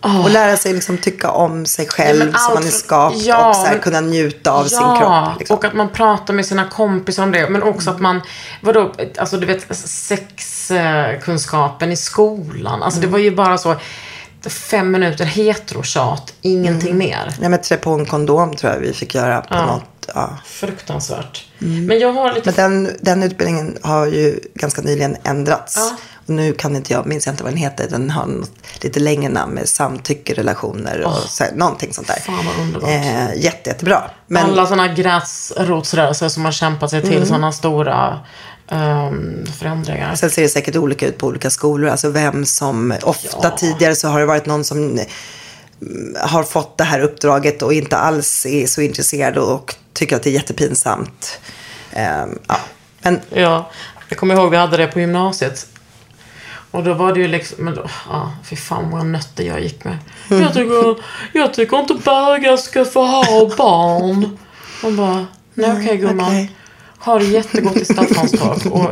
[0.00, 3.56] Och lära sig liksom tycka om sig själv Ja, som man är skapt ja, och
[3.56, 5.38] så här, kunna njuta av sin Ja, kropp.
[5.38, 5.56] Liksom.
[5.56, 7.50] och att man pratar med sina kompisar om det.
[7.50, 8.20] Men också att man,
[8.60, 12.82] vadå, alltså du vet sexkunskapen i skolan.
[12.82, 13.10] Alltså Mm.
[13.10, 13.76] det var ju bara så,
[14.50, 16.98] fem minuter heterotjat, ingenting Mm.
[16.98, 17.34] mer.
[17.40, 19.66] Ja, men trä på en kondom tror jag vi fick göra på Ja.
[19.66, 19.84] något.
[20.14, 20.30] Ja.
[20.44, 21.44] Fruktansvärt.
[21.58, 22.52] Men jag har lite...
[22.56, 25.74] Men den, den utbildningen har ju ganska nyligen ändrats.
[25.76, 25.96] Ja.
[26.26, 27.88] Och nu kan inte jag, minns jag inte vad den heter.
[27.90, 32.16] Den har något lite längre namn med samtycke, relationer och så, någonting sånt där.
[32.20, 32.90] Fan, vad underbart.
[32.90, 34.02] Eh, jätte, jättebra.
[34.26, 37.10] Men Alla sådana gräsrotsrörelser som har kämpat sig Mm.
[37.12, 38.20] till sådana stora
[38.68, 40.14] ehm, förändringar.
[40.14, 41.90] sen ser det säkert olika ut på olika skolor.
[41.90, 43.50] Alltså vem som, ofta Ja.
[43.50, 44.98] tidigare så har det varit någon som mm,
[46.20, 50.30] har fått det här uppdraget och inte alls är så intresserad och tycker att det
[50.30, 51.40] är jättepinsamt.
[51.92, 52.56] Eh, ja.
[53.02, 53.70] Men Ja,
[54.08, 55.66] jag kommer ihåg vi hade det på gymnasiet.
[56.70, 59.60] Och då var det ju liksom, men då, ja, fy fan vad många nötter jag
[59.60, 59.98] gick med.
[60.28, 60.96] Jag tycker,
[61.32, 64.38] jag tycker inte bögar ska få ha barn.
[64.82, 66.26] Man bara, nej okej gumman.
[66.26, 66.50] okej.
[67.04, 68.66] Har det jättegott i Staffanstorp.
[68.66, 68.90] Och,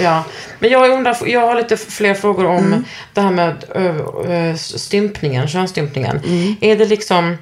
[0.00, 0.24] ja.
[0.58, 2.84] Men jag undrar, jag har lite fler frågor om
[3.14, 6.20] det här med ö, stympningen, könsstympningen.
[6.60, 7.36] Är det liksom,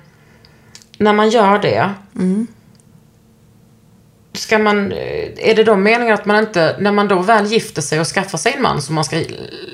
[0.98, 1.94] när man gör det,
[4.32, 4.92] Ska man,
[5.36, 8.38] är det då meningen att man inte, när man då väl gifter sig och skaffar
[8.38, 9.22] sig en man som man ska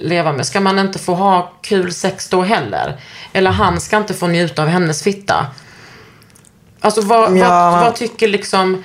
[0.02, 3.00] leva med, ska man inte få ha kul sex då heller?
[3.32, 5.46] Eller han ska inte få njuta av hennes fitta?
[6.84, 7.48] Alltså vad, Ja.
[7.48, 8.82] vad, vad tycker liksom,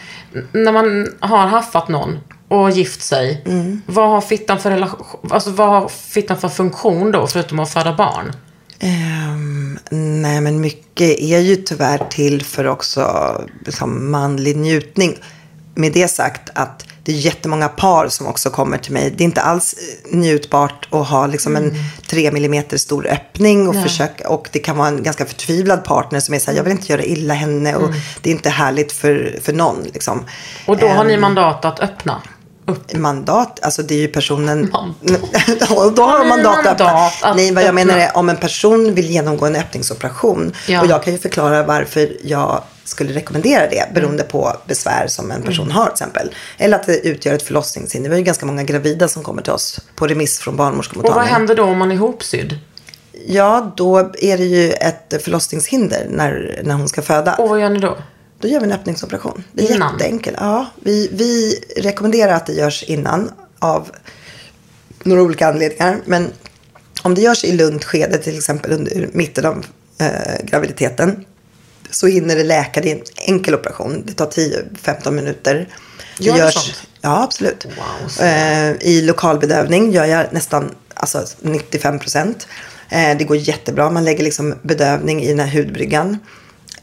[0.52, 3.44] när man har haffat någon och gift sig,
[3.86, 7.94] vad har fittan för relation, alltså vad har fittan för funktion då, förutom att föda
[7.96, 8.32] barn?
[8.80, 9.80] Ehm,
[10.22, 13.34] nej, men mycket är ju tyvärr till för också
[13.66, 15.16] liksom, manlig njutning.
[15.76, 19.14] Med det sagt att det är jättemånga par som också kommer till mig.
[19.18, 21.74] Det är inte alls eh, njutbart att ha liksom en
[22.08, 24.30] tre millimeter stor öppning och försöka.
[24.30, 26.92] Och det kan vara en ganska förtvivlad partner som är så här, jag vill inte
[26.92, 27.90] göra illa henne och
[28.22, 29.84] det är inte härligt för, för någon.
[29.94, 30.26] Liksom.
[30.66, 32.22] Och då har ni Ehm, mandat att öppna
[32.66, 32.94] upp?
[32.98, 34.70] mandat, alltså det är ju personen...
[34.74, 35.72] Mandat.
[35.72, 36.86] och då har de ni mandat, att öppna.
[36.86, 37.86] mandat att Nej, vad jag öppna?
[37.86, 40.54] menar är om en person vill genomgå en öppningsoperation.
[40.68, 40.82] Ja.
[40.82, 45.42] Och jag kan ju förklara varför jag skulle rekommendera det beroende på besvär som en
[45.44, 45.76] person Mm.
[45.78, 46.36] har till exempel.
[46.58, 48.10] Eller att det utgör ett förlossningshinder.
[48.10, 50.68] Vi har ju ganska många gravida som kommer till oss på remiss från Och vad
[50.72, 51.34] barnmorskemottagningen.
[51.34, 52.60] händer då om man är ihopsydd?
[53.28, 57.36] Ja, då är det ju ett förlossningshinder när, när hon ska föda.
[57.36, 57.98] Och vad gör ni då?
[58.42, 59.44] Då gör vi en öppningsoperation.
[59.54, 59.94] Det är Innan?
[59.94, 60.38] jätteenkelt.
[60.40, 63.92] Ja, vi, vi rekommenderar att det görs innan av
[65.04, 65.98] några olika anledningar.
[66.06, 66.32] Men
[67.04, 69.66] om det görs i lugnt skede, till exempel under mitten av
[69.98, 71.26] eh, graviditeten,
[71.92, 72.82] så hinner det läka.
[72.82, 74.04] Det är en enkel operation.
[74.06, 75.68] Det tar 10-15 minuter.
[76.18, 76.88] Gör det sånt?
[77.02, 77.66] Ja, absolut.
[77.66, 82.48] Wow, så eh, I lokalbedövning gör jag nästan alltså 95 procent.
[82.90, 83.90] Eh, det går jättebra.
[83.90, 86.18] Man lägger liksom bedövning i den här hudbryggan.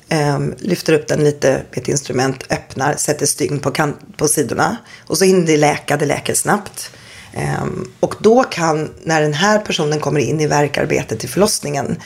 [0.09, 4.77] Eh, lyfter upp den lite med ett instrument, öppnar, sätter stygn på, kant- på sidorna.
[5.07, 6.91] Och så hinner det läka, det läker snabbt.
[7.37, 11.97] Ehm, och då kan, när den här personen kommer in i verkarbetet i förlossningen,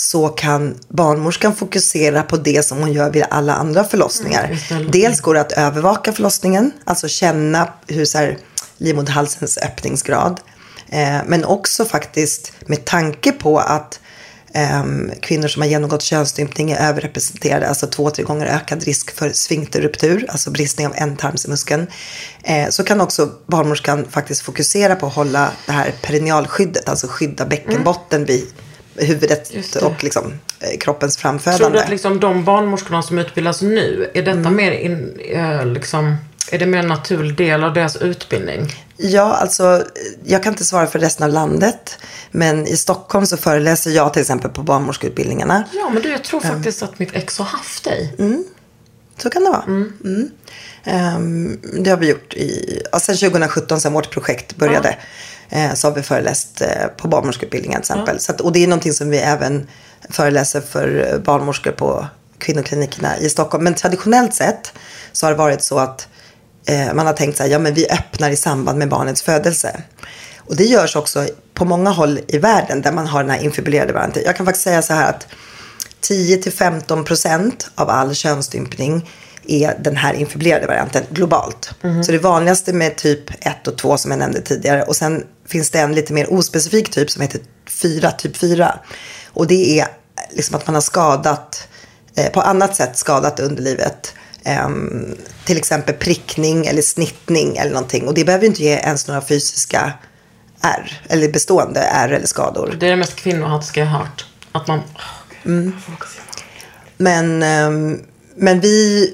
[0.00, 4.58] så kan barnmorskan fokusera på det som hon gör vid alla andra förlossningar.
[4.92, 8.38] Dels går det att övervaka förlossningen, alltså känna hur så här,
[8.76, 10.40] livmoderhalsens öppningsgrad.
[10.88, 14.00] Eh, men också faktiskt med tanke på att
[14.54, 19.30] ehm, kvinnor som har genomgått könsstympning är överrepresenterade, alltså två, tre gånger ökad risk för
[19.32, 21.86] sfinkterruptur, alltså bristning av ändtarmsmuskeln.
[22.42, 27.46] Eh, så kan också barnmorskan faktiskt fokusera på att hålla det här perinealskyddet, alltså skydda
[27.46, 28.46] bäckenbotten vid
[28.96, 31.78] huvudet och liksom, eh, kroppens Tror framfödande.
[31.78, 34.56] du att liksom de barnmorskorna som utbildas nu, är detta Mm.
[34.56, 36.16] mer in, eh, liksom,
[36.52, 38.72] är det mer en naturlig del av deras utbildning?
[38.96, 39.84] Ja, alltså
[40.24, 41.98] jag kan inte svara för resten av landet.
[42.30, 45.64] Men i Stockholm så föreläser jag till exempel på barnmorskeutbildningarna.
[45.72, 48.14] Ja, men du, jag tror faktiskt att mitt ex har haft dig.
[49.22, 49.62] Så kan det vara.
[49.66, 50.30] Mm.
[50.84, 54.96] Ehm, det har vi gjort i, ja, sen 2017, sen vårt projekt började.
[55.50, 58.20] Eh, så har vi föreläst eh, på barnmorskeutbildningen till exempel.
[58.20, 59.66] Så att, och det är någonting som vi även
[60.10, 62.06] föreläser för eh, barnmorskor på
[62.38, 63.64] kvinnoklinikerna i Stockholm.
[63.64, 64.72] Men traditionellt sett
[65.12, 66.08] så har det varit så att
[66.66, 69.82] eh, man har tänkt så här, ja men vi öppnar i samband med barnets födelse.
[70.38, 73.92] Och det görs också på många håll i världen där man har den här infibulerade
[73.92, 74.22] varianten.
[74.26, 75.26] Jag kan faktiskt säga så här att
[76.02, 79.10] 10-15% av all könsstympning
[79.52, 81.74] är den här infibulerade varianten globalt.
[82.06, 84.82] Så det vanligaste med typ 1 och 2 som jag nämnde tidigare.
[84.82, 88.78] Och sen finns det en lite mer ospecifik typ som heter 4, typ 4.
[89.32, 89.86] Och det är
[90.30, 91.68] liksom att man har skadat,
[92.16, 94.14] eh, på annat sätt skadat underlivet.
[94.44, 98.08] Ehm, till exempel prickning eller snittning eller någonting.
[98.08, 99.92] Och det behöver ju inte ge ens några fysiska
[100.60, 102.76] ärr, eller bestående ärr eller skador.
[102.80, 104.26] Det är det mest kvinnohatiska jag har hört.
[104.52, 104.80] Att man...
[106.96, 108.02] Men, ehm,
[108.36, 109.10] men vi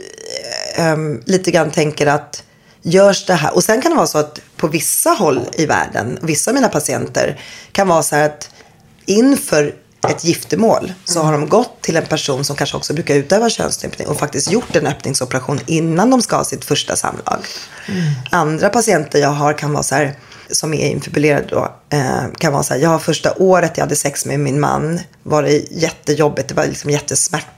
[0.77, 2.43] ehm, lite grann tänker att
[2.87, 3.55] görs det här.
[3.55, 6.69] Och sen kan det vara så att på vissa håll i världen, vissa av mina
[6.69, 7.41] patienter
[7.73, 8.51] kan vara så här att
[9.07, 9.75] inför
[10.09, 14.09] ett giftermål så har de gått till en person som kanske också brukar utöva könsstympning
[14.09, 17.39] och faktiskt gjort en öppningsoperation innan de ska ha sitt första samlag.
[18.31, 20.15] Andra patienter jag har kan vara så här,
[20.51, 24.27] som är infibulerade då, eh, kan vara så här, ja första året jag hade sex
[24.27, 27.56] med min man var det jättejobbigt, det var liksom jättesmärtsamt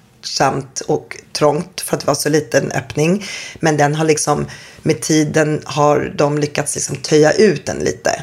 [0.87, 3.25] och trångt för att det var så liten öppning.
[3.61, 4.47] Men den har liksom,
[4.83, 8.23] med tiden har de lyckats liksom töja ut den lite.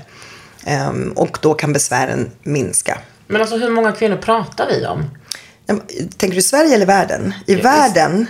[0.65, 2.97] Ehm, och då kan besvären minska.
[3.27, 5.03] Men alltså hur många kvinnor pratar vi om?
[6.17, 7.33] Tänker du Sverige eller världen?
[7.47, 8.25] I världen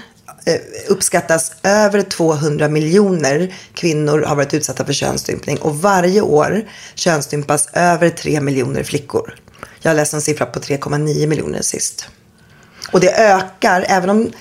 [0.46, 7.70] eh, uppskattas över 200 miljoner kvinnor har varit utsatta för könsstympning och varje år könsstympas
[7.74, 9.36] över 3 miljoner flickor.
[9.82, 12.08] Jag läste en siffra på 3,9 miljoner sist.
[12.92, 14.32] Och det ökar, även om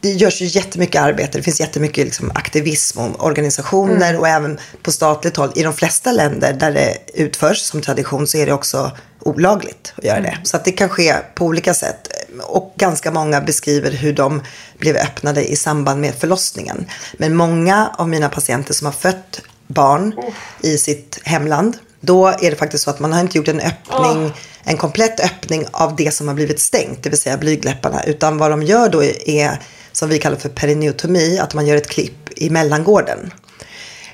[0.00, 1.38] det görs ju jättemycket arbete.
[1.38, 5.52] Det finns jättemycket liksom aktivism och organisationer och även på statligt håll.
[5.54, 8.90] I de flesta länder där det utförs som tradition så är det också
[9.20, 10.38] olagligt att göra det.
[10.42, 12.08] Så att det kan ske på olika sätt.
[12.42, 14.42] Och ganska många beskriver hur de
[14.78, 16.86] blev öppnade i samband med förlossningen.
[17.18, 20.14] Men många av mina patienter som har fött barn
[20.62, 24.32] i sitt hemland, då är det faktiskt så att man har inte gjort en öppning,
[24.64, 28.04] en komplett öppning av det som har blivit stängt, det vill säga blygdläpparna.
[28.04, 29.60] Utan vad de gör då är,
[29.92, 33.32] som vi kallar för perineotomi, att man gör ett klipp i mellangården.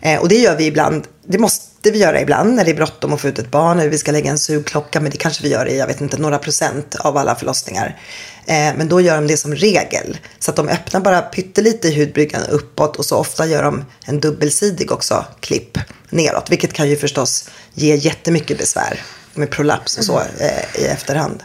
[0.01, 3.13] Eh, och det gör vi ibland, det måste vi göra ibland när det är bråttom
[3.13, 5.49] att få ut ett barn eller vi ska lägga en sugklocka, men det kanske vi
[5.49, 8.01] gör i, jag vet inte, några procent av alla förlossningar.
[8.47, 10.19] Eh, men då gör de det som regel.
[10.39, 14.21] Så att de öppnar bara pyttelite i hudbryggan uppåt och så ofta gör de en
[14.21, 15.79] dubbelsidig också klipp
[16.11, 16.51] neråt.
[16.51, 19.01] Vilket kan ju förstås ge jättemycket besvär
[19.35, 21.43] med prolaps och så eh, i efterhand.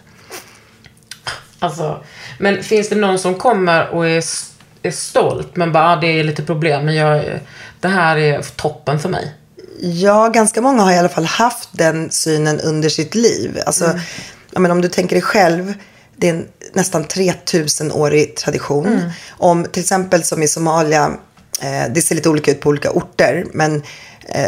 [1.59, 2.03] Alltså,
[2.39, 4.24] men finns det någon som kommer och är,
[4.84, 7.39] är stolt men bara, ah, det är lite problem, men jag,
[7.80, 9.36] det här är toppen för mig?
[9.80, 13.59] Ja, ganska många har i alla fall haft den synen under sitt liv.
[13.66, 13.99] Alltså,
[14.51, 15.74] ja, men om du tänker dig själv,
[16.16, 19.12] det är en nästan 3000-årig tradition.
[19.30, 21.12] Om till exempel som i Somalia,
[21.62, 23.84] eh, det ser lite olika ut på olika orter, men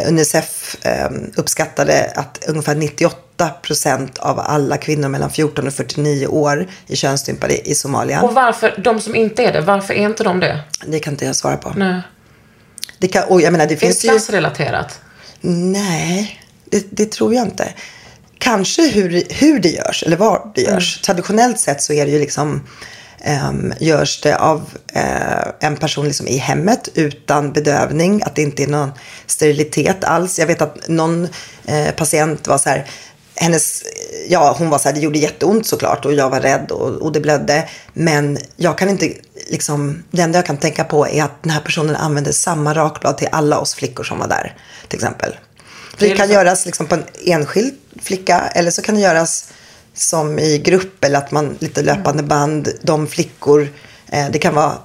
[0.08, 6.66] Unicef eh, uppskattade att ungefär 98 procent av alla kvinnor mellan 14 och 49 år
[6.88, 8.22] är könsstympade i Somalia.
[8.22, 10.60] Och varför, de som inte är det, varför är inte de det?
[10.86, 11.72] Det kan inte jag svara på.
[11.76, 12.00] Nej.
[12.98, 14.08] Det kan, och jag menar, det Är det finns ju...
[14.08, 15.00] klassrelaterat?
[15.40, 17.68] Nej, det, det tror jag inte.
[18.38, 21.00] kanske hur, hur det görs eller var det görs.
[21.00, 22.62] Traditionellt sett så är det ju liksom
[23.24, 28.62] ehm, görs det av eh, en person liksom i hemmet utan bedövning, att det inte
[28.62, 28.90] är någon
[29.26, 30.38] sterilitet alls.
[30.38, 31.28] Jag vet att någon
[31.64, 32.86] eh, patient var så här,
[33.36, 33.84] hennes,
[34.28, 37.12] ja hon var så här, det gjorde jätteont såklart och jag var rädd och, och
[37.12, 37.68] det blödde.
[37.92, 39.12] Men jag kan inte,
[39.50, 43.18] liksom, det enda jag kan tänka på är att den här personen använde samma rakblad
[43.18, 44.56] till alla oss flickor som var där,
[44.88, 45.36] till exempel.
[45.98, 49.48] För det kan göras liksom på en enskild flicka eller så kan det göras
[49.94, 53.68] som i grupp eller att man lite löpande band, de flickor,
[54.06, 54.78] eh, det kan vara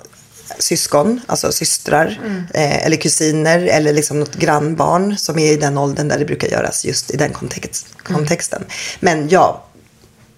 [0.60, 2.20] syskon, alltså systrar
[2.54, 6.48] eh, eller kusiner eller liksom något grannbarn som är i den åldern där det brukar
[6.48, 8.64] göras just i den kontext, kontexten.
[9.00, 9.66] Men ja,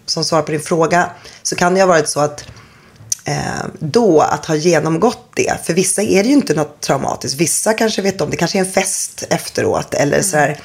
[0.06, 1.10] som svar på din fråga
[1.44, 2.46] så kan det ha varit så att
[3.26, 5.66] eh, då att ha genomgått det.
[5.66, 7.40] För vissa är det ju inte något traumatiskt.
[7.40, 8.38] Vissa kanske vet om det.
[8.38, 9.94] kanske är en fest efteråt.
[9.94, 10.60] Eller så här,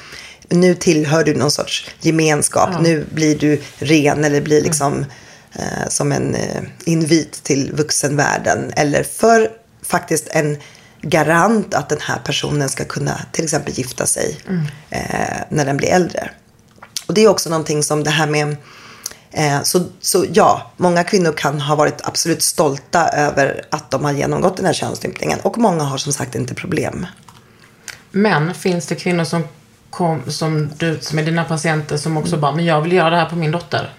[0.49, 2.69] nu tillhör du någon sorts gemenskap.
[2.81, 5.05] Nu blir du ren eller blir liksom
[5.53, 8.71] eh, som en eh, invit till vuxenvärlden.
[8.75, 9.49] Eller för
[9.81, 10.57] faktiskt en
[11.01, 14.37] garant att den här personen ska kunna till exempel gifta sig
[14.89, 15.01] eh,
[15.49, 16.29] när den blir äldre.
[17.05, 18.55] Och det är också någonting som det här med
[19.31, 24.11] Eh, så, så ja, många kvinnor kan ha varit absolut stolta över att de har
[24.11, 25.39] genomgått den här könsstympningen.
[25.39, 27.05] Och många har som sagt inte problem.
[28.11, 29.43] Men finns det kvinnor som,
[29.97, 33.15] kom, som, du, som är dina patienter som också bara, men jag vill göra det
[33.15, 33.93] här på min dotter?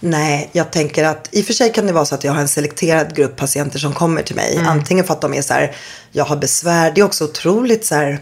[0.00, 2.40] Nej, jag tänker att i och för sig kan det vara så att jag har
[2.40, 4.60] en selekterad grupp patienter som kommer till mig.
[4.66, 5.74] Antingen för att de är så här,
[6.10, 6.92] jag har besvär.
[6.94, 8.20] Det är också otroligt så här,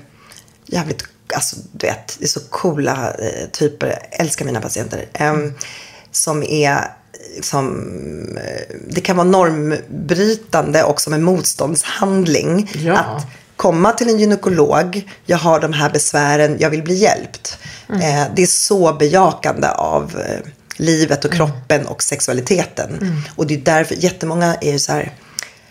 [0.67, 1.05] jävligt,
[1.35, 3.87] alltså du vet, det är så coola eh, typer.
[3.87, 5.05] Jag älskar mina patienter.
[5.13, 5.55] Em,
[6.11, 6.81] som är
[7.37, 12.71] liksom, eh, det kan vara normbrytande och som en motståndshandling.
[12.75, 12.95] Ja.
[12.95, 13.27] Att
[13.61, 17.59] komma till en gynekolog, jag har de här besvären, jag vill bli hjälpt.
[17.89, 20.47] Eh, det är så bejakande av eh,
[20.77, 23.23] livet och kroppen och sexualiteten.
[23.37, 25.13] Och det är därför jättemånga är ju så här,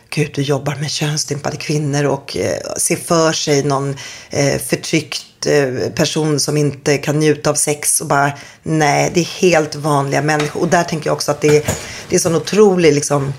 [0.10, 3.96] gud du jobbar med könsstympade kvinnor och eh, ser för sig någon
[4.30, 8.32] eh, förtryckt eh, person som inte kan njuta av sex och bara,
[8.64, 10.62] nej, det är helt vanliga människor.
[10.62, 11.64] Och där tänker jag också att det är,
[12.10, 13.34] det är sån otrolig, liksom,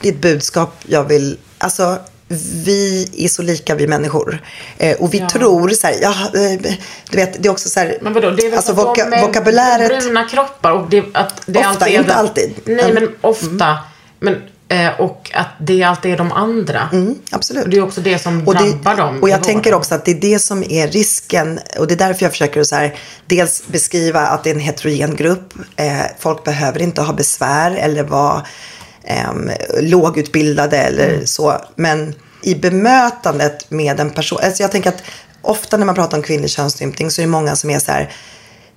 [0.00, 1.98] det är ett budskap jag vill, alltså
[2.64, 4.42] vi är så lika vi människor.
[4.78, 6.60] Eh, och vi tror så här, ja, eh,
[7.10, 9.06] du vet, det är också så här, Men vadå, det är väl alltså de voka,
[9.06, 9.88] med vokabuläret.
[10.02, 12.52] bruna kroppar och det, att det Ofta, alltid är inte de- alltid.
[12.64, 12.94] Nej, Mm.
[12.94, 13.78] men ofta.
[14.20, 16.88] Men, eh, och att det alltid är de andra.
[16.92, 17.64] Mm, absolut.
[17.64, 19.22] Och det är också det som Och, det, drabbar dem.
[19.22, 21.60] och jag tänker också att det är det som är risken.
[21.78, 22.94] Och det är därför jag försöker så här,
[23.26, 25.54] dels beskriva att det är en heterogen grupp.
[25.76, 28.42] Eh, folk behöver inte ha besvär eller vara
[29.06, 29.50] ehm,
[29.80, 31.26] lågutbildade eller Mm.
[31.26, 31.60] så.
[31.76, 34.38] Men i bemötandet med en person.
[34.42, 35.02] Alltså jag tänker att
[35.42, 38.12] ofta när man pratar om kvinnlig könsstympning så är det många som är så här,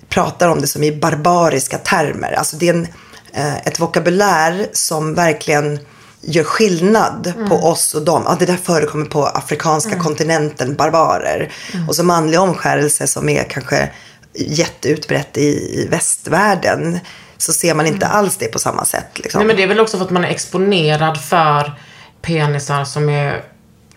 [0.09, 2.32] pratar om det som i barbariska termer.
[2.32, 2.88] Alltså det är en,
[3.34, 5.80] eh, ett vokabulär som verkligen
[6.21, 8.23] gör skillnad på oss och dem.
[8.25, 11.51] Ja, det där förekommer på afrikanska kontinenten, barbarer.
[11.88, 13.89] Och så manlig omskärelse som är kanske
[14.34, 15.47] jätteutbrett i,
[15.82, 16.99] i västvärlden.
[17.39, 19.19] Så ser man inte alls det på samma sätt.
[19.19, 19.39] Liksom.
[19.39, 21.73] Nej, men det är väl också för att man är exponerad för
[22.21, 23.43] penisar som är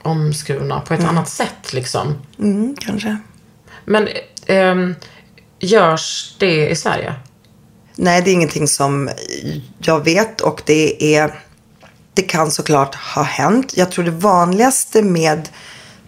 [0.03, 2.23] omskurna på ett annat sätt liksom.
[2.39, 3.17] mm, kanske.
[3.85, 4.09] Men
[4.47, 4.95] ehm,
[5.59, 7.15] görs det i Sverige?
[7.95, 9.11] Nej, det är ingenting som
[9.79, 11.41] jag vet och det är
[12.15, 13.73] det kan såklart ha hänt.
[13.77, 15.49] Jag tror det vanligaste med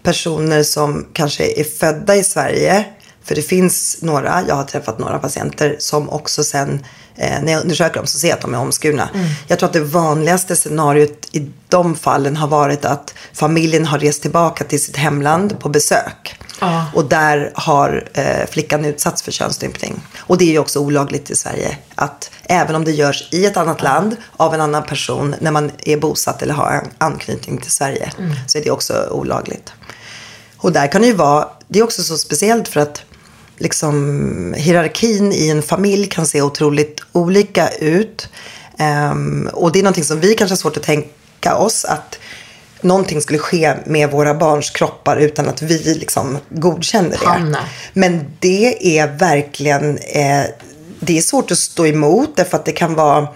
[0.03, 2.85] personer som kanske är födda i Sverige,
[3.25, 6.85] för det finns några, jag har träffat några patienter som också sen
[7.17, 9.09] eh, när jag undersöker dem så ser jag att de är omskurna.
[9.47, 14.23] Jag tror att det vanligaste scenariot i de fallen har varit att familjen har rest
[14.23, 16.37] tillbaka till sitt hemland på besök.
[16.61, 16.87] Ja.
[16.95, 20.03] Och där har eh, flickan utsatts för könsstympning.
[20.19, 21.79] Och det är ju också olagligt i Sverige.
[21.95, 25.71] Att även om det görs i ett annat land av en annan person när man
[25.85, 28.13] är bosatt eller har en anknytning till Sverige
[28.47, 29.73] så är det också olagligt.
[30.57, 33.03] Och där kan det ju vara, det är också så speciellt för att
[33.59, 38.29] liksom hierarkin i en familj kan se otroligt olika ut.
[38.79, 42.19] Ehm, och det är någonting som vi kanske har svårt att tänka oss att
[42.81, 47.27] någonting skulle ske med våra barns kroppar utan att vi liksom godkänner det.
[47.27, 47.59] Hanna.
[47.93, 50.43] Men det är verkligen, eh,
[51.01, 53.29] det är svårt att stå emot därför att det kan vara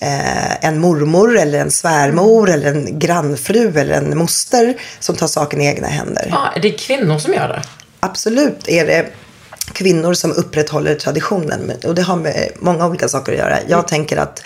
[0.00, 5.60] eh, en mormor eller en svärmor eller en grannfru eller en moster som tar saken
[5.60, 6.28] i egna händer.
[6.30, 7.62] Ja, det är kvinnor som gör det.
[8.00, 9.06] Absolut är det
[9.72, 11.72] kvinnor som upprätthåller traditionen.
[11.84, 13.58] Och det har med många olika saker att göra.
[13.68, 14.42] Jag tänker att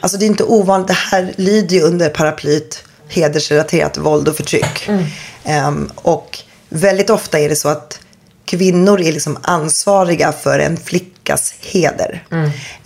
[0.00, 0.88] Alltså det är inte ovanligt.
[0.88, 4.88] Det här lyder ju under paraplyt hedersrelaterat våld och förtryck.
[5.44, 6.38] Ehm, och
[6.68, 8.00] väldigt ofta är det så att
[8.44, 12.24] kvinnor är liksom ansvariga för en flickas heder.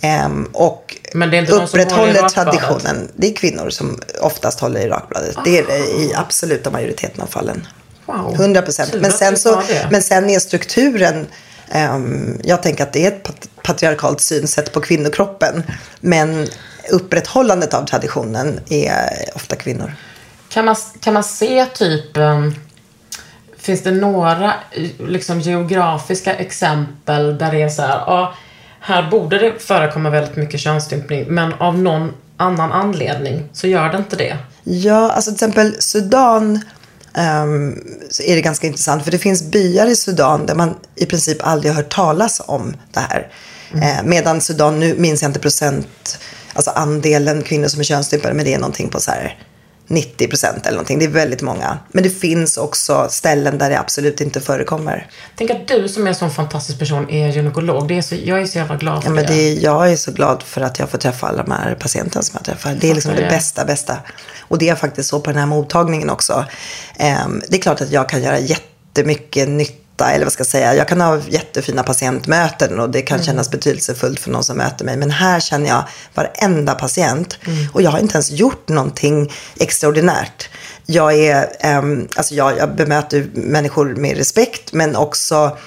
[0.01, 1.19] Ehm, och Mm.
[1.19, 3.11] Men det är inte de som håller i upprätthåller traditionen.
[3.15, 5.37] Det är kvinnor som oftast håller i rakbladet.
[5.43, 7.67] Det är det i absoluta majoriteten av fallen.
[8.17, 8.33] Wow.
[8.35, 8.93] 100 procent.
[8.99, 11.27] Men, sen så, men sen är strukturen,
[11.69, 15.63] ehm, jag tänker att det är ett pat- patriarkalt synsätt på kvinnokroppen.
[15.99, 16.47] Men
[16.91, 19.93] upprätthållandet av traditionen är ofta kvinnor.
[20.49, 22.55] Kan man, kan man se typ, um,
[23.57, 28.33] finns det några eh, liksom, geografiska exempel där det är så här, ja,
[28.79, 33.97] här borde det förekomma väldigt mycket könsstympning, men av någon annan anledning så gör det
[33.97, 34.37] inte det.
[34.63, 36.59] Ja, alltså till exempel Sudan
[37.13, 39.03] ehm, så är det ganska intressant.
[39.03, 42.73] För det finns byar i Sudan där man i princip aldrig har hört talas om
[42.93, 43.27] det här.
[43.73, 46.19] Eh, medan Sudan, nu minns jag inte procent,
[46.53, 49.37] alltså andelen kvinnor som är könsstympade, men det är någonting på så här
[49.91, 50.99] 90 procent eller någonting.
[50.99, 51.77] Det är väldigt många.
[51.91, 55.07] Men det finns också ställen där det absolut inte förekommer.
[55.35, 57.87] Tänk att du som är en sån fantastisk person är gynekolog.
[57.87, 59.33] Det är så, jag är så jävla glad för Ja, men det.
[59.33, 62.33] det jag är så glad för att jag får träffa alla de här patienterna som
[62.37, 62.77] jag träffar.
[62.81, 63.29] Det är liksom det det.
[63.29, 63.97] bästa, bästa.
[64.39, 66.45] Och det är faktiskt så på den här mottagningen också.
[66.97, 69.80] Ehm, det är klart att jag kan göra jättemycket nytta.
[70.09, 70.75] Eller vad ska jag säga.
[70.75, 73.25] Jag kan ha jättefina patientmöten och det kan Mm.
[73.25, 74.97] kännas betydelsefullt för någon som möter mig.
[74.97, 75.83] Men här känner jag
[76.13, 77.37] varenda patient.
[77.47, 77.67] Mm.
[77.73, 80.49] Och jag har inte ens gjort någonting extraordinärt.
[80.85, 85.57] Jag, är, ehm, alltså jag, jag bemöter människor med respekt men också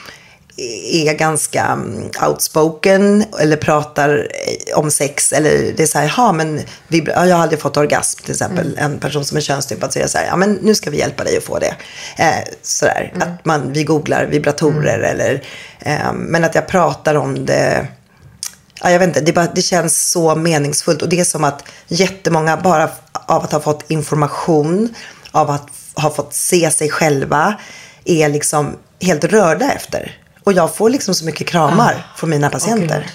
[0.57, 6.33] är ganska mm, outspoken eller pratar eh, om sex eller det är så här, ja
[6.33, 8.77] men ja, jag har aldrig fått orgasm till exempel.
[8.79, 11.37] En person som är könsstympad jag så här, ja men nu ska vi hjälpa dig
[11.37, 11.75] att få det.
[12.17, 15.43] Eh, sådär, att man, vi googlar vibratorer eller,
[15.79, 17.87] eh, men att jag pratar om det
[18.83, 21.03] Ja, jag vet inte, det, bara, det känns så meningsfullt.
[21.03, 24.95] Och det är som att jättemånga bara av att ha fått information,
[25.31, 27.55] av att ha fått se sig själva,
[28.05, 30.24] är liksom helt rörda efter.
[30.45, 33.01] Och jag får liksom så mycket kramar från mina patienter.
[33.01, 33.13] gud.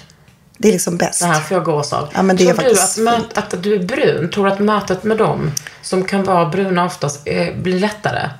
[0.58, 1.20] det är liksom bäst.
[1.20, 2.08] Det här får jag gåshud.
[2.14, 4.52] Ja, men det tror är faktiskt du att, möt, att du är brun, tror du
[4.52, 5.52] att mötet med dem
[5.82, 8.30] som kan vara bruna oftast eh, blir lättare?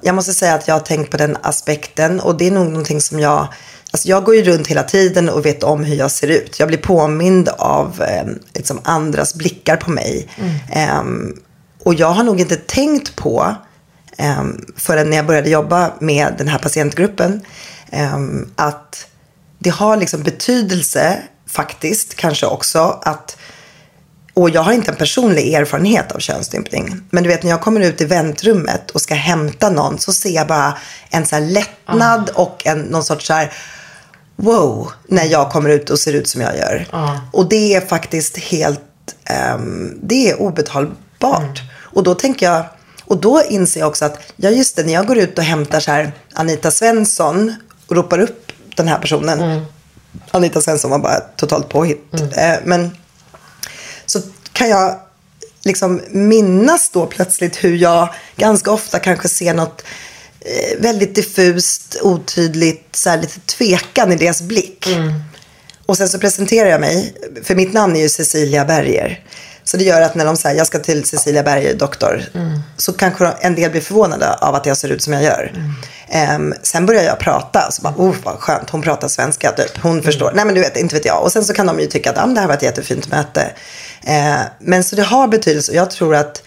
[0.00, 3.00] Jag måste säga att jag har tänkt på den aspekten och det är nog någonting
[3.00, 3.48] som jag
[3.90, 6.58] Alltså jag går ju runt hela tiden och vet om hur jag ser ut.
[6.58, 10.28] Jag blir påmind av eh, liksom andras blickar på mig.
[10.72, 11.36] Ehm,
[11.84, 13.54] och jag har nog inte tänkt på
[14.40, 17.40] um, förrän när jag började jobba med den här patientgruppen
[18.56, 19.06] att
[19.58, 23.36] det har liksom betydelse faktiskt kanske också att
[24.38, 27.00] och jag har inte en personlig erfarenhet av könsstympning.
[27.10, 30.30] Men du vet när jag kommer ut i väntrummet och ska hämta någon så ser
[30.30, 30.78] jag bara
[31.10, 33.52] en så här lättnad och en, någon sorts så här
[34.36, 36.86] wow när jag kommer ut och ser ut som jag gör.
[37.32, 38.80] Och det är faktiskt helt,
[39.24, 41.62] ehm, det är obetalbart.
[41.80, 42.64] Och då tänker jag,
[43.04, 45.80] och då inser jag också att, ja just det, när jag går ut och hämtar
[45.80, 47.54] så här Anita Svensson
[47.88, 49.66] och ropar upp den här personen.
[50.30, 52.14] Anita Svensson var bara totalt påhitt.
[52.36, 52.96] Eh, men
[54.06, 54.20] så
[54.52, 55.00] kan jag
[55.64, 59.82] liksom minnas då plötsligt hur jag ganska ofta kanske ser något
[60.40, 64.88] eh, väldigt diffust, otydligt, så här lite tvekan i deras blick.
[65.86, 67.14] Och sen så presenterar jag mig,
[67.44, 69.24] för mitt namn är ju Cecilia Berger.
[69.68, 72.22] Så det gör att när de säger jag ska till Cecilia Berger, doktor,
[72.76, 75.52] så kanske en del blir förvånade av att jag ser ut som jag gör.
[76.08, 80.02] Ehm, sen börjar jag prata, så bara, oh vad skönt, hon pratar svenska typ, hon
[80.02, 80.32] förstår.
[80.34, 81.22] Nej men du vet, inte vet jag.
[81.22, 83.50] Och sen så kan de ju tycka att ah, det här var ett jättefint möte.
[84.04, 86.42] Ehm, men så det har betydelse och jag tror att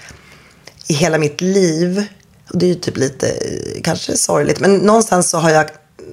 [0.87, 2.05] i hela mitt liv,
[2.53, 5.65] och det är ju typ lite eh, kanske sorgligt, men någonstans så har jag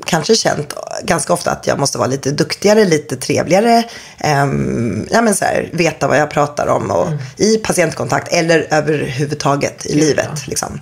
[0.05, 3.85] kanske känt ganska ofta att jag måste vara lite duktigare, lite trevligare,
[4.19, 9.87] ehm, ja men så här, veta vad jag pratar om och i patientkontakt eller överhuvudtaget
[9.87, 10.47] i livet.
[10.47, 10.81] Liksom.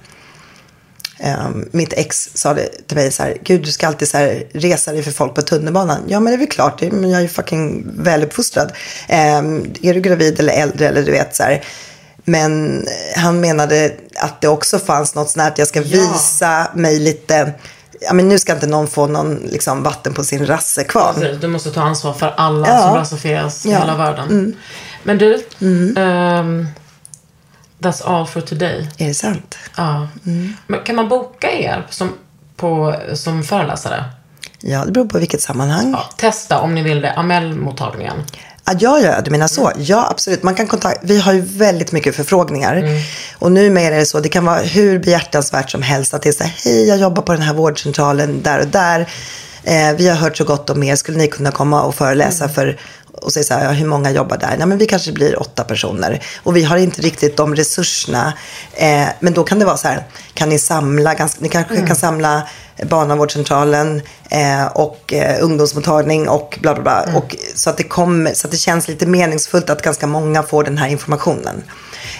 [1.18, 4.46] Ehm, mitt ex sa det till mig så här, gud du ska alltid så här,
[4.52, 6.02] resa dig för folk på tunnelbanan.
[6.06, 8.72] Ja men det är väl klart, det, men jag är ju fucking väluppfostrad.
[9.08, 11.64] Um, är du gravid eller äldre eller du vet så här.
[12.28, 12.84] Men
[13.16, 17.52] han menade att det också fanns något sånt här att jag ska visa mig lite,
[18.00, 21.14] ja men nu ska inte någon få någon liksom, vatten på sin rassekvarn.
[21.14, 22.82] Precis, Du måste ta ansvar för alla Ja.
[22.82, 23.78] som rasifieras i Ja.
[23.78, 24.56] hela världen.
[25.02, 25.34] Men du,
[25.96, 26.66] ehm,
[27.78, 28.88] that's all for today.
[28.98, 29.56] Är det sant?
[29.76, 30.08] Ja.
[30.66, 32.12] Men kan man boka er som,
[32.56, 34.04] på, som föreläsare?
[34.60, 35.90] Ja, det beror på vilket sammanhang.
[35.92, 37.12] Ja, testa om ni vill det.
[37.12, 38.16] Amel-mottagningen.
[38.66, 39.72] Ja, ja, ja, du menar så.
[39.76, 40.42] Ja, absolut.
[40.42, 42.88] Man kan kontakta, vi har ju väldigt mycket förfrågningar.
[43.38, 46.32] Och numera är det så, det kan vara hur behjärtansvärt som helst att det är
[46.32, 49.08] så här, hej, jag jobbar på den här vårdcentralen där och där.
[49.64, 52.78] Eh, vi har hört så gott om er, skulle ni kunna komma och föreläsa för
[53.22, 54.54] och säger så här, ja, hur många jobbar där?
[54.58, 56.22] Nej, men vi kanske blir åtta personer.
[56.42, 58.32] Och vi har inte riktigt de resurserna.
[58.72, 61.86] Eh, men då kan det vara så här, kan ni samla, ganska, ni kanske Mm.
[61.86, 62.48] kan samla
[62.82, 67.02] barnavårdscentralen eh, och eh, ungdomsmottagning och bla bla bla.
[67.02, 67.16] Mm.
[67.16, 70.64] Och, så, att det kommer, så att det känns lite meningsfullt att ganska många får
[70.64, 71.62] den här informationen.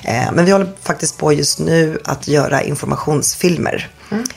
[0.04, 3.90] Eh, men vi håller faktiskt på just nu att göra informationsfilmer.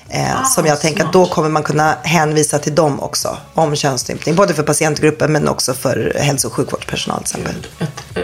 [0.09, 3.38] Eh, som jag tänker att då kommer man kunna hänvisa till dem också.
[3.53, 4.36] Om könsstympning.
[4.36, 7.67] Både för patientgruppen men också för hälso och sjukvårdspersonal till exempel.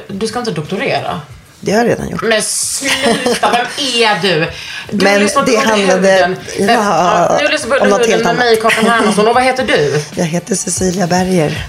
[0.07, 1.21] Du ska inte doktorera?
[1.59, 2.21] Det har jag redan gjort.
[2.23, 3.65] Men sluta, vem
[3.95, 4.47] är du?
[4.91, 9.27] Du Men det handlade- ja, Ja, nu lyssnar på Under huden med mig, Kakan Hermansson.
[9.27, 10.01] Och vad heter du?
[10.15, 11.67] Jag heter Cecilia Berger.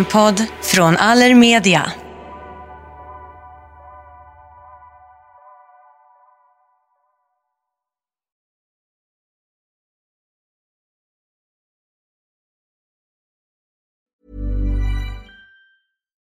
[0.00, 1.92] En podd från Allermedia.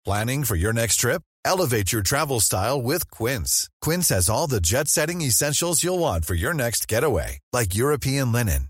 [0.05, 1.21] Planning for your next trip?
[1.45, 3.69] Elevate your travel style with Quince.
[3.81, 8.31] Quince has all the jet setting essentials you'll want for your next getaway, like European
[8.31, 8.69] linen,